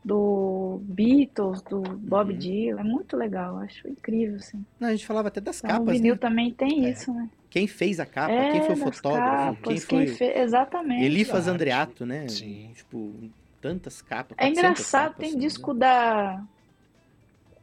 do 0.04 0.80
Beatles, 0.84 1.62
do 1.64 1.82
Bob 1.82 2.32
Uhum. 2.34 2.40
Dylan. 2.40 2.80
É 2.82 2.84
muito 2.84 3.18
legal, 3.18 3.58
acho 3.60 3.88
incrível, 3.88 4.38
assim. 4.38 4.66
Não, 4.80 4.88
a 4.88 4.92
gente 4.92 5.06
falava 5.06 5.28
até 5.28 5.42
das 5.42 5.58
Então, 5.60 5.72
o 5.72 5.80
capas, 5.80 6.00
vinil 6.00 6.14
né? 6.16 6.20
também 6.20 6.54
tem 6.54 6.86
É. 6.86 6.92
isso, 6.92 7.14
né? 7.14 7.30
Quem 7.50 7.68
fez 7.68 8.00
a 8.00 8.06
capa, 8.06 8.34
É, 8.34 8.52
quem 8.52 8.62
foi 8.62 8.76
o 8.76 8.78
fotógrafo, 8.78 9.36
capas, 9.36 9.64
quem 9.64 9.80
foi... 9.80 10.06
fez- 10.08 10.38
Exatamente. 10.38 11.06
Elifas. 11.06 11.48
Andreato, 11.48 12.06
né? 12.06 12.28
Sim. 12.28 12.72
Tipo, 12.74 13.14
tantas 13.62 14.02
capas. 14.02 14.36
É 14.38 14.48
400 14.48 14.58
engraçado, 14.58 15.04
capas, 15.12 15.18
tem 15.28 15.34
me 15.34 15.40
disco 15.40 15.72
engano. 15.72 15.80
da. 15.80 16.44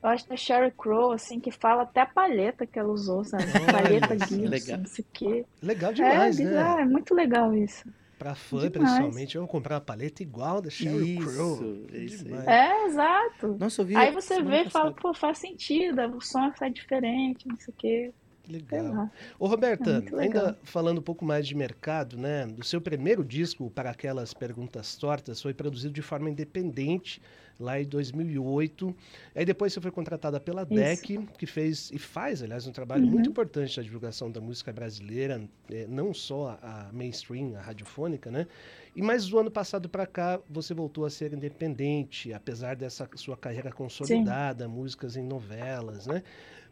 Eu 0.02 0.10
acho 0.10 0.28
da 0.28 0.36
Sheryl 0.36 0.70
Crow, 0.72 1.12
assim, 1.12 1.40
que 1.40 1.50
fala 1.50 1.82
até 1.82 2.00
a 2.02 2.06
palheta 2.06 2.66
que 2.66 2.78
ela 2.78 2.92
usou, 2.92 3.24
sabe? 3.24 3.44
Olha, 3.44 3.72
palheta 3.72 4.16
que 4.16 4.24
Gibson, 4.34 4.48
legal. 4.48 4.78
não 4.78 4.86
sei 4.86 5.04
o 5.04 5.08
quê. 5.12 5.44
Legal 5.62 5.90
É, 5.90 5.94
demais, 5.94 6.36
bizarro, 6.36 6.76
né? 6.76 6.82
é 6.82 6.84
muito 6.84 7.14
legal 7.14 7.54
isso. 7.54 7.84
Pra 8.18 8.34
fã, 8.34 8.70
demais. 8.70 8.72
principalmente, 8.72 9.34
eu 9.34 9.42
vou 9.42 9.48
comprar 9.48 9.74
uma 9.74 9.80
paleta 9.80 10.22
igual 10.22 10.62
da 10.62 10.70
Sheryl 10.70 11.18
Crow. 11.24 11.54
Isso, 11.54 11.86
é 11.92 11.98
isso 11.98 12.24
aí. 12.24 12.30
Demais. 12.30 12.46
É, 12.48 12.84
exato. 12.86 13.56
Nossa, 13.58 13.82
eu 13.82 13.86
vi 13.86 13.96
Aí 13.96 14.12
você 14.12 14.42
vê 14.42 14.62
e 14.62 14.70
fala, 14.70 14.92
pô, 14.92 15.12
faz 15.12 15.38
sentido, 15.38 16.00
o 16.16 16.20
som 16.20 16.52
sai 16.56 16.70
diferente, 16.70 17.48
não 17.48 17.58
sei 17.58 17.74
o 17.74 17.76
quê. 17.76 18.14
Que 18.46 18.52
legal. 18.52 19.02
Ô, 19.38 19.46
Roberta, 19.48 20.04
É 20.08 20.12
ainda 20.16 20.56
falando 20.62 20.98
um 20.98 21.02
pouco 21.02 21.24
mais 21.24 21.46
de 21.46 21.54
mercado, 21.54 22.16
né? 22.16 22.46
O 22.58 22.62
seu 22.64 22.80
primeiro 22.80 23.24
disco, 23.24 23.70
Para 23.70 23.90
Aquelas 23.90 24.32
Perguntas 24.32 24.96
Tortas, 24.96 25.42
foi 25.42 25.52
produzido 25.52 25.92
de 25.92 26.02
forma 26.02 26.30
independente 26.30 27.20
lá 27.58 27.80
em 27.80 27.86
2008. 27.86 28.94
Aí 29.34 29.44
depois 29.44 29.72
você 29.72 29.80
foi 29.80 29.90
contratada 29.90 30.38
pela 30.38 30.64
DEC, 30.64 31.26
que 31.38 31.46
fez 31.46 31.90
e 31.90 31.98
faz, 31.98 32.42
aliás, 32.42 32.66
um 32.66 32.72
trabalho 32.72 33.06
Uhum. 33.06 33.10
muito 33.10 33.30
importante 33.30 33.76
na 33.78 33.82
divulgação 33.82 34.30
da 34.30 34.40
música 34.40 34.72
brasileira, 34.72 35.48
eh, 35.70 35.86
não 35.88 36.12
só 36.12 36.58
a, 36.62 36.88
a 36.88 36.92
mainstream, 36.92 37.56
a 37.56 37.60
radiofônica, 37.62 38.30
né? 38.30 38.46
E 38.94 39.02
mais 39.02 39.26
do 39.26 39.38
ano 39.38 39.50
passado 39.50 39.88
para 39.88 40.06
cá, 40.06 40.40
você 40.48 40.72
voltou 40.74 41.04
a 41.04 41.10
ser 41.10 41.32
independente, 41.32 42.32
apesar 42.32 42.76
dessa 42.76 43.08
sua 43.14 43.36
carreira 43.36 43.72
consolidada, 43.72 44.68
músicas 44.68 45.16
em 45.16 45.22
novelas, 45.24 46.06
né? 46.06 46.22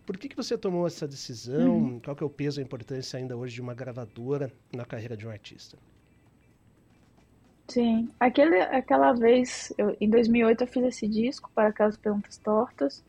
Por 0.06 0.16
que, 0.18 0.28
que 0.28 0.36
você 0.36 0.56
tomou 0.58 0.86
essa 0.86 1.06
decisão? 1.08 1.74
Uhum. 1.74 2.00
Qual 2.00 2.16
que 2.16 2.22
é 2.22 2.26
o 2.26 2.30
peso 2.30 2.60
e 2.60 2.62
a 2.62 2.64
importância 2.64 3.18
ainda 3.18 3.36
hoje 3.36 3.54
de 3.54 3.60
uma 3.62 3.74
gravadora 3.74 4.50
na 4.74 4.84
carreira 4.86 5.16
de 5.16 5.26
um 5.26 5.30
artista? 5.30 5.78
Sim, 7.70 8.08
Aquele, 8.20 8.60
aquela 8.60 9.12
vez, 9.14 9.72
eu- 9.78 9.96
em 10.00 10.08
2008, 10.08 10.62
eu 10.64 10.68
fiz 10.68 10.84
esse 10.84 11.08
disco 11.08 11.50
para 11.54 11.68
aquelas 11.68 11.96
perguntas 11.96 12.36
tortas 12.38 13.02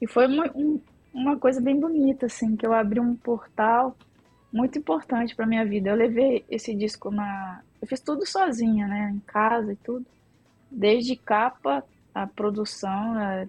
e 0.00 0.08
foi 0.08 0.26
uma, 0.28 0.50
um- 0.56 0.82
uma 1.12 1.38
coisa 1.40 1.60
bem 1.62 1.78
bonita, 1.80 2.26
assim, 2.26 2.56
que 2.56 2.66
eu 2.66 2.72
abri 2.74 3.00
um 3.00 3.16
portal 3.16 3.98
muito 4.52 4.78
importante 4.78 5.36
para 5.36 5.46
minha 5.46 5.66
vida. 5.66 5.90
Eu 5.90 5.96
levei 5.96 6.46
esse 6.50 6.74
disco 6.76 7.10
na, 7.10 7.62
eu 7.82 7.88
fiz 7.88 8.00
tudo 8.02 8.26
sozinha, 8.26 8.86
né, 8.88 9.10
em 9.14 9.20
casa 9.22 9.72
e 9.72 9.76
tudo, 9.78 10.06
desde 10.70 11.16
capa, 11.16 11.84
a 12.14 12.26
produção, 12.26 13.14
a, 13.18 13.46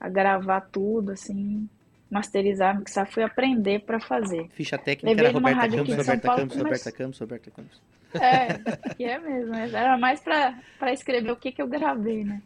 a 0.00 0.08
gravar 0.10 0.62
tudo, 0.72 1.12
assim, 1.12 1.68
masterizar, 2.12 2.78
mixar, 2.78 3.06
fui 3.10 3.22
aprender 3.22 3.80
para 3.80 3.98
fazer. 3.98 4.48
Ficha 4.50 4.76
técnica 4.76 5.08
Levei 5.08 5.24
era 5.26 5.32
Roberta 5.34 5.68
Campos, 5.76 5.96
Roberta 5.96 6.26
Paulo, 6.26 6.40
Campos, 6.42 6.56
mas- 6.56 6.64
Roberta 6.64 6.92
Campos, 6.92 7.18
Roberta 7.18 7.50
Campos. 7.50 7.80
É, 8.14 8.94
que 8.94 9.04
é 9.04 9.18
mesmo. 9.18 9.54
Era 9.54 9.96
mais 9.96 10.20
pra 10.20 10.92
escrever 10.92 11.30
o 11.32 11.36
que, 11.36 11.50
que 11.50 11.62
eu 11.62 11.66
gravei, 11.66 12.22
né? 12.24 12.42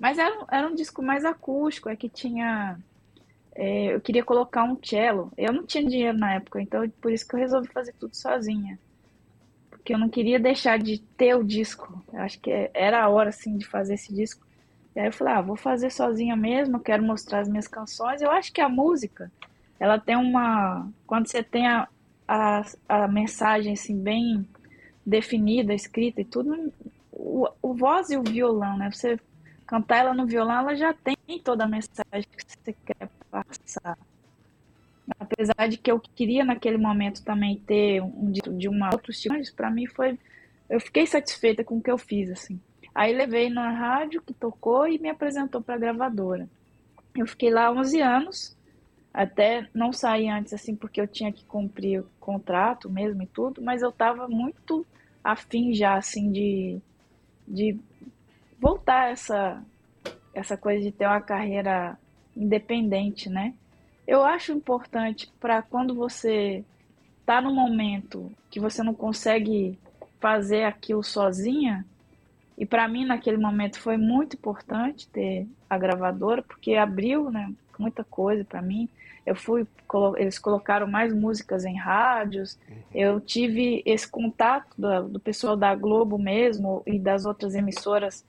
Mas 0.00 0.18
era, 0.18 0.34
um- 0.42 0.46
era 0.50 0.66
um 0.66 0.74
disco 0.74 1.00
mais 1.02 1.24
acústico, 1.24 1.88
é 1.88 1.94
que 1.94 2.08
tinha. 2.08 2.76
é, 3.54 3.94
eu 3.94 4.00
queria 4.00 4.24
colocar 4.24 4.64
um 4.64 4.76
cello. 4.82 5.32
Eu 5.38 5.52
não 5.52 5.64
tinha 5.64 5.84
dinheiro 5.86 6.18
na 6.18 6.34
época, 6.34 6.60
então 6.60 6.88
por 7.00 7.12
isso 7.12 7.26
que 7.28 7.36
eu 7.36 7.38
resolvi 7.38 7.68
fazer 7.68 7.94
tudo 8.00 8.16
sozinha. 8.16 8.76
Porque 9.70 9.94
eu 9.94 9.98
não 9.98 10.08
queria 10.08 10.40
deixar 10.40 10.78
de 10.78 10.98
ter 10.98 11.36
o 11.36 11.44
disco. 11.44 12.02
Eu 12.12 12.20
acho 12.22 12.40
que 12.40 12.50
era 12.74 13.00
a 13.00 13.08
hora, 13.08 13.28
assim, 13.28 13.56
de 13.56 13.64
fazer 13.66 13.94
esse 13.94 14.12
disco. 14.12 14.44
E 14.94 15.00
aí 15.00 15.06
eu 15.06 15.12
falei, 15.12 15.34
ah, 15.34 15.40
vou 15.40 15.56
fazer 15.56 15.90
sozinha 15.90 16.36
mesmo, 16.36 16.78
quero 16.78 17.02
mostrar 17.02 17.40
as 17.40 17.48
minhas 17.48 17.66
canções. 17.66 18.22
Eu 18.22 18.30
acho 18.30 18.52
que 18.52 18.60
a 18.60 18.68
música, 18.68 19.30
ela 19.78 19.98
tem 19.98 20.16
uma. 20.16 20.88
Quando 21.06 21.26
você 21.26 21.42
tem 21.42 21.66
a, 21.66 21.88
a, 22.28 22.62
a 22.88 23.08
mensagem, 23.08 23.72
assim, 23.72 24.00
bem 24.00 24.46
definida, 25.04 25.74
escrita 25.74 26.20
e 26.20 26.24
tudo, 26.24 26.72
o, 27.12 27.48
o 27.60 27.74
voz 27.74 28.10
e 28.10 28.16
o 28.16 28.22
violão, 28.22 28.76
né? 28.76 28.90
Você 28.90 29.18
cantar 29.66 29.98
ela 29.98 30.14
no 30.14 30.26
violão, 30.26 30.60
ela 30.60 30.76
já 30.76 30.94
tem 30.94 31.16
toda 31.42 31.64
a 31.64 31.68
mensagem 31.68 32.28
que 32.30 32.44
você 32.46 32.72
quer 32.84 33.08
passar. 33.30 33.98
Apesar 35.18 35.68
de 35.68 35.76
que 35.76 35.90
eu 35.90 36.00
queria 36.00 36.44
naquele 36.44 36.78
momento 36.78 37.22
também 37.24 37.56
ter 37.66 38.00
um 38.00 38.30
disco 38.30 38.52
de 38.54 38.68
uma 38.68 38.90
outro 38.92 39.10
estilo, 39.10 39.34
mas 39.36 39.50
para 39.50 39.70
mim 39.70 39.86
foi 39.86 40.18
eu 40.68 40.80
fiquei 40.80 41.06
satisfeita 41.06 41.62
com 41.62 41.76
o 41.76 41.82
que 41.82 41.90
eu 41.90 41.98
fiz 41.98 42.30
assim. 42.30 42.58
Aí 42.94 43.12
levei 43.12 43.50
na 43.50 43.70
rádio 43.70 44.22
que 44.22 44.32
tocou 44.32 44.86
e 44.86 44.98
me 44.98 45.08
apresentou 45.08 45.60
para 45.60 45.74
a 45.74 45.78
gravadora. 45.78 46.48
Eu 47.16 47.26
fiquei 47.26 47.50
lá 47.50 47.70
11 47.72 48.00
anos, 48.00 48.56
até 49.12 49.68
não 49.74 49.92
saí 49.92 50.28
antes 50.28 50.52
assim 50.52 50.76
porque 50.76 51.00
eu 51.00 51.08
tinha 51.08 51.32
que 51.32 51.44
cumprir 51.44 52.00
o 52.00 52.10
contrato 52.20 52.90
mesmo 52.90 53.22
e 53.22 53.26
tudo, 53.26 53.62
mas 53.62 53.82
eu 53.82 53.90
estava 53.90 54.28
muito 54.28 54.86
afim 55.22 55.72
já 55.72 55.96
assim 55.96 56.30
de 56.30 56.80
de 57.46 57.78
voltar 58.58 59.10
essa 59.10 59.62
essa 60.32 60.56
coisa 60.56 60.82
de 60.82 60.90
ter 60.90 61.06
uma 61.06 61.20
carreira 61.20 61.98
independente, 62.36 63.28
né? 63.28 63.54
Eu 64.06 64.24
acho 64.24 64.52
importante 64.52 65.32
para 65.40 65.62
quando 65.62 65.94
você 65.94 66.64
tá 67.24 67.40
no 67.40 67.54
momento 67.54 68.30
que 68.50 68.60
você 68.60 68.82
não 68.82 68.94
consegue 68.94 69.78
fazer 70.20 70.64
aquilo 70.64 71.02
sozinha, 71.02 71.86
e 72.56 72.64
para 72.64 72.86
mim 72.86 73.04
naquele 73.04 73.36
momento 73.36 73.80
foi 73.80 73.96
muito 73.96 74.36
importante 74.36 75.08
ter 75.08 75.46
a 75.68 75.76
gravadora, 75.76 76.42
porque 76.42 76.74
abriu, 76.74 77.30
né, 77.30 77.52
muita 77.78 78.04
coisa 78.04 78.44
para 78.44 78.62
mim. 78.62 78.88
Eu 79.26 79.34
fui, 79.34 79.66
eles 80.16 80.38
colocaram 80.38 80.86
mais 80.86 81.12
músicas 81.12 81.64
em 81.64 81.76
rádios. 81.76 82.58
Eu 82.94 83.20
tive 83.20 83.82
esse 83.86 84.08
contato 84.08 84.68
do, 84.76 85.08
do 85.08 85.20
pessoal 85.20 85.56
da 85.56 85.74
Globo 85.74 86.18
mesmo 86.18 86.82
e 86.86 86.98
das 86.98 87.24
outras 87.24 87.54
emissoras 87.54 88.24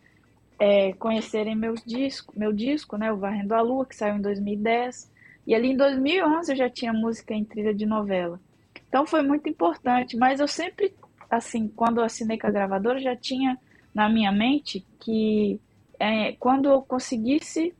é, 0.57 0.93
conhecerem 0.93 1.55
meus 1.55 1.83
disco, 1.83 2.33
meu 2.35 2.53
disco, 2.53 2.97
né, 2.97 3.11
o 3.11 3.17
Varrendo 3.17 3.53
a 3.53 3.61
Lua, 3.61 3.85
que 3.85 3.95
saiu 3.95 4.15
em 4.15 4.21
2010. 4.21 5.11
E 5.45 5.53
ali 5.53 5.71
em 5.71 5.77
2011 5.77 6.51
eu 6.51 6.55
já 6.55 6.69
tinha 6.69 6.93
música 6.93 7.33
em 7.33 7.43
trilha 7.43 7.73
de 7.73 7.85
novela. 7.85 8.39
Então 8.88 9.05
foi 9.05 9.21
muito 9.21 9.47
importante, 9.49 10.17
mas 10.17 10.39
eu 10.39 10.47
sempre, 10.47 10.93
assim, 11.29 11.67
quando 11.67 11.99
eu 11.99 12.05
assinei 12.05 12.39
com 12.39 12.47
a 12.47 12.51
gravadora, 12.51 12.99
já 12.99 13.15
tinha 13.15 13.57
na 13.95 14.10
minha 14.10 14.31
mente 14.31 14.86
que 14.99 15.60
é, 15.97 16.34
quando 16.34 16.69
eu 16.69 16.81
conseguisse 16.81 17.73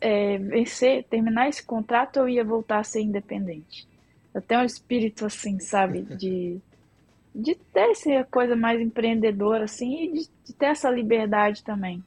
é, 0.00 0.36
vencer, 0.36 1.04
terminar 1.04 1.48
esse 1.48 1.64
contrato, 1.64 2.18
eu 2.18 2.28
ia 2.28 2.44
voltar 2.44 2.80
a 2.80 2.84
ser 2.84 3.00
independente. 3.00 3.88
Eu 4.34 4.42
tenho 4.42 4.60
um 4.60 4.64
espírito 4.64 5.24
assim, 5.24 5.58
sabe, 5.58 6.02
de, 6.16 6.60
de 7.34 7.54
ter 7.54 7.90
essa 7.90 8.24
coisa 8.30 8.54
mais 8.54 8.80
empreendedora, 8.80 9.64
assim, 9.64 10.04
e 10.04 10.12
de, 10.12 10.30
de 10.44 10.52
ter 10.52 10.66
essa 10.66 10.90
liberdade 10.90 11.64
também. 11.64 12.04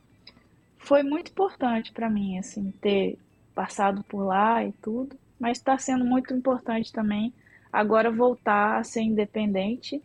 Foi 0.78 1.02
muito 1.02 1.32
importante 1.32 1.92
para 1.92 2.10
mim, 2.10 2.38
assim, 2.38 2.72
ter 2.80 3.18
passado 3.56 4.04
por 4.04 4.24
lá 4.24 4.64
e 4.64 4.72
tudo, 4.74 5.18
mas 5.40 5.58
está 5.58 5.78
sendo 5.78 6.06
muito 6.06 6.32
importante 6.34 6.94
também 6.94 7.34
agora 7.76 8.10
voltar 8.10 8.78
a 8.78 8.84
ser 8.84 9.02
independente. 9.02 10.02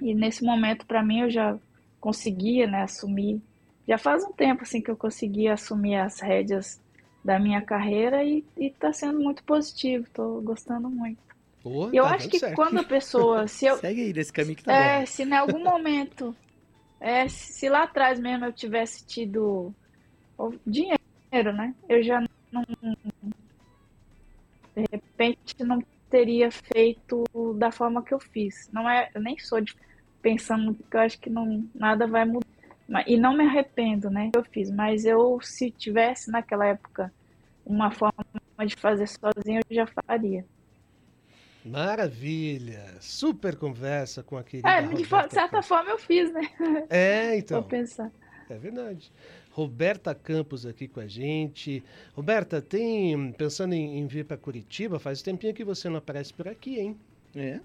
E 0.00 0.14
nesse 0.14 0.44
momento, 0.44 0.86
para 0.86 1.02
mim, 1.02 1.20
eu 1.20 1.30
já 1.30 1.58
conseguia, 2.02 2.66
né, 2.66 2.82
assumir. 2.82 3.40
Já 3.86 3.96
faz 3.96 4.24
um 4.24 4.32
tempo 4.32 4.62
assim 4.62 4.82
que 4.82 4.90
eu 4.90 4.96
consegui 4.96 5.46
assumir 5.46 5.94
as 5.94 6.20
rédeas 6.20 6.82
da 7.24 7.38
minha 7.38 7.62
carreira 7.62 8.24
e 8.24 8.44
está 8.58 8.92
sendo 8.92 9.20
muito 9.20 9.44
positivo. 9.44 10.04
Estou 10.04 10.42
gostando 10.42 10.90
muito. 10.90 11.22
Pô, 11.62 11.88
eu 11.92 12.02
tá 12.02 12.16
acho 12.16 12.28
que 12.28 12.40
certo. 12.40 12.56
quando 12.56 12.80
a 12.80 12.84
pessoa, 12.84 13.46
se 13.48 13.66
eu, 13.66 13.76
Segue 13.76 14.02
aí 14.02 14.12
nesse 14.12 14.32
caminho 14.32 14.56
que 14.56 14.64
tá 14.64 14.74
é, 14.74 15.00
bom. 15.00 15.06
se 15.06 15.22
em 15.22 15.32
algum 15.32 15.62
momento, 15.62 16.36
é, 17.00 17.28
se 17.28 17.68
lá 17.68 17.84
atrás 17.84 18.18
mesmo 18.18 18.46
eu 18.46 18.52
tivesse 18.52 19.06
tido 19.06 19.72
dinheiro, 20.66 21.52
né? 21.54 21.72
Eu 21.88 22.02
já 22.02 22.20
não, 22.50 22.64
de 24.74 24.84
repente 24.90 25.62
não 25.62 25.80
teria 26.10 26.50
feito 26.50 27.24
da 27.56 27.70
forma 27.70 28.02
que 28.02 28.12
eu 28.12 28.18
fiz. 28.18 28.68
Não 28.72 28.90
é, 28.90 29.08
eu 29.14 29.20
nem 29.20 29.38
sou 29.38 29.60
de 29.60 29.72
pensando 30.22 30.74
que 30.74 30.96
eu 30.96 31.00
acho 31.00 31.18
que 31.20 31.28
não 31.30 31.68
nada 31.74 32.06
vai 32.06 32.24
mudar. 32.24 32.46
E 33.06 33.16
não 33.16 33.36
me 33.36 33.44
arrependo, 33.44 34.10
né? 34.10 34.30
que 34.30 34.38
Eu 34.38 34.44
fiz, 34.44 34.70
mas 34.70 35.04
eu 35.04 35.40
se 35.42 35.70
tivesse 35.70 36.30
naquela 36.30 36.66
época 36.66 37.12
uma 37.64 37.90
forma 37.90 38.24
de 38.66 38.76
fazer 38.76 39.06
sozinho, 39.08 39.60
eu 39.70 39.74
já 39.76 39.86
faria. 39.86 40.44
Maravilha! 41.64 42.96
Super 43.00 43.56
conversa 43.56 44.22
com 44.22 44.36
a 44.36 44.42
querida 44.44 44.68
É, 44.68 44.82
de 44.82 45.04
Roberta 45.04 45.30
certa 45.30 45.62
Campos. 45.62 45.66
forma 45.68 45.90
eu 45.90 45.98
fiz, 45.98 46.32
né? 46.32 46.42
É, 46.90 47.36
então. 47.38 47.60
Vou 47.60 47.68
pensar. 47.68 48.10
É 48.48 48.58
verdade. 48.58 49.12
Roberta 49.50 50.14
Campos 50.14 50.66
aqui 50.66 50.88
com 50.88 51.00
a 51.00 51.06
gente. 51.06 51.84
Roberta, 52.14 52.60
tem 52.60 53.32
pensando 53.32 53.74
em, 53.74 53.98
em 53.98 54.06
vir 54.06 54.24
para 54.24 54.36
Curitiba? 54.36 54.98
Faz 54.98 55.22
tempinho 55.22 55.54
que 55.54 55.64
você 55.64 55.88
não 55.88 55.98
aparece 55.98 56.32
por 56.34 56.48
aqui, 56.48 56.78
hein? 56.80 57.00
É. 57.34 57.60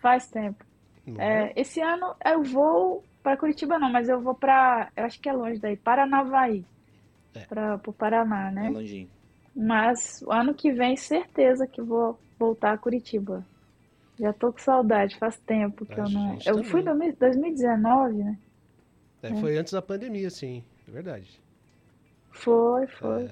Faz 0.00 0.26
tempo. 0.28 0.64
Não 1.06 1.20
É, 1.20 1.52
esse 1.56 1.80
ano 1.80 2.14
eu 2.24 2.42
vou 2.42 3.04
para 3.22 3.36
Curitiba 3.36 3.78
não, 3.78 3.90
mas 3.90 4.08
eu 4.08 4.20
vou 4.20 4.34
para, 4.34 4.90
eu 4.96 5.04
acho 5.04 5.20
que 5.20 5.28
é 5.28 5.32
longe 5.32 5.60
daí, 5.60 5.76
Paranavaí. 5.76 6.64
É. 7.34 7.44
Para 7.44 7.80
o 7.86 7.92
Paraná, 7.92 8.48
É 8.48 8.52
né? 8.52 8.70
longinho. 8.70 9.08
Mas 9.54 10.22
o 10.22 10.32
ano 10.32 10.54
que 10.54 10.72
vem 10.72 10.96
certeza 10.96 11.66
que 11.66 11.82
vou 11.82 12.18
voltar 12.38 12.72
a 12.72 12.78
Curitiba. 12.78 13.44
Já 14.18 14.32
tô 14.32 14.52
com 14.52 14.58
saudade, 14.58 15.16
faz 15.18 15.38
tempo 15.38 15.86
que 15.86 15.98
A 16.00 16.04
eu 16.04 16.10
não. 16.10 16.38
Eu 16.44 16.64
fui 16.64 16.80
em 16.80 16.84
2019, 16.84 18.16
né? 18.16 18.38
É, 19.22 19.34
foi 19.34 19.56
antes 19.56 19.72
da 19.72 19.82
pandemia, 19.82 20.30
sim. 20.30 20.62
É 20.88 20.90
verdade. 20.90 21.40
Foi, 22.30 22.86
foi. 22.86 23.30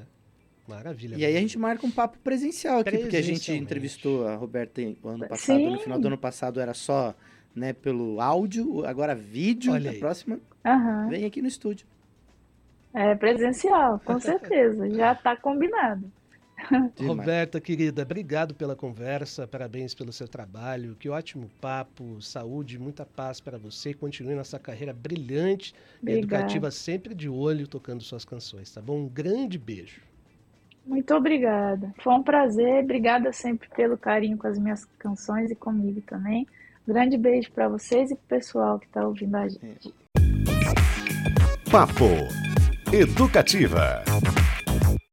Maravilha. 0.68 1.16
E 1.16 1.24
aí 1.24 1.36
a 1.36 1.40
gente 1.40 1.58
marca 1.58 1.86
um 1.86 1.90
papo 1.90 2.18
presencial 2.18 2.80
aqui, 2.80 2.98
porque 2.98 3.16
a 3.16 3.22
gente 3.22 3.50
entrevistou 3.52 4.28
a 4.28 4.34
Roberta 4.36 4.82
ano 4.82 5.26
passado. 5.26 5.56
Sim. 5.58 5.70
No 5.70 5.78
final 5.80 5.98
do 5.98 6.06
ano 6.08 6.18
passado 6.18 6.60
era 6.60 6.74
só 6.74 7.14
né, 7.54 7.72
pelo 7.72 8.20
áudio, 8.20 8.84
agora 8.84 9.14
vídeo. 9.14 9.72
Olha 9.72 9.84
Na 9.84 9.90
aí. 9.92 9.98
próxima, 9.98 10.38
Aham. 10.64 11.08
vem 11.08 11.24
aqui 11.24 11.40
no 11.40 11.48
estúdio. 11.48 11.86
É 12.92 13.14
presencial, 13.14 14.00
com 14.04 14.18
certeza. 14.20 14.88
Já 14.90 15.14
tá 15.14 15.36
combinado. 15.36 16.10
Roberta, 17.00 17.60
querida, 17.60 18.02
obrigado 18.02 18.52
pela 18.52 18.74
conversa, 18.74 19.46
parabéns 19.46 19.94
pelo 19.94 20.12
seu 20.12 20.26
trabalho, 20.26 20.96
que 20.98 21.08
ótimo 21.08 21.48
papo, 21.60 22.20
saúde, 22.20 22.78
muita 22.80 23.06
paz 23.06 23.40
para 23.40 23.56
você, 23.56 23.94
continue 23.94 24.34
nessa 24.34 24.58
carreira 24.58 24.92
brilhante 24.92 25.72
e 26.04 26.16
Obrigada. 26.16 26.18
educativa, 26.18 26.70
sempre 26.72 27.14
de 27.14 27.28
olho 27.28 27.68
tocando 27.68 28.02
suas 28.02 28.24
canções, 28.24 28.72
tá 28.72 28.82
bom? 28.82 28.98
Um 29.04 29.08
grande 29.08 29.56
beijo. 29.56 30.02
Muito 30.88 31.14
obrigada. 31.14 31.92
Foi 32.02 32.14
um 32.14 32.22
prazer. 32.22 32.82
Obrigada 32.82 33.30
sempre 33.30 33.68
pelo 33.76 33.98
carinho 33.98 34.38
com 34.38 34.46
as 34.46 34.58
minhas 34.58 34.86
canções 34.98 35.50
e 35.50 35.54
comigo 35.54 36.00
também. 36.00 36.46
Grande 36.86 37.18
beijo 37.18 37.52
para 37.52 37.68
vocês 37.68 38.10
e 38.10 38.14
pro 38.14 38.24
pessoal 38.38 38.78
que 38.78 38.86
está 38.86 39.06
ouvindo 39.06 39.36
a 39.36 39.46
gente. 39.46 39.94
Papo 41.70 42.08
Educativa. 42.90 44.02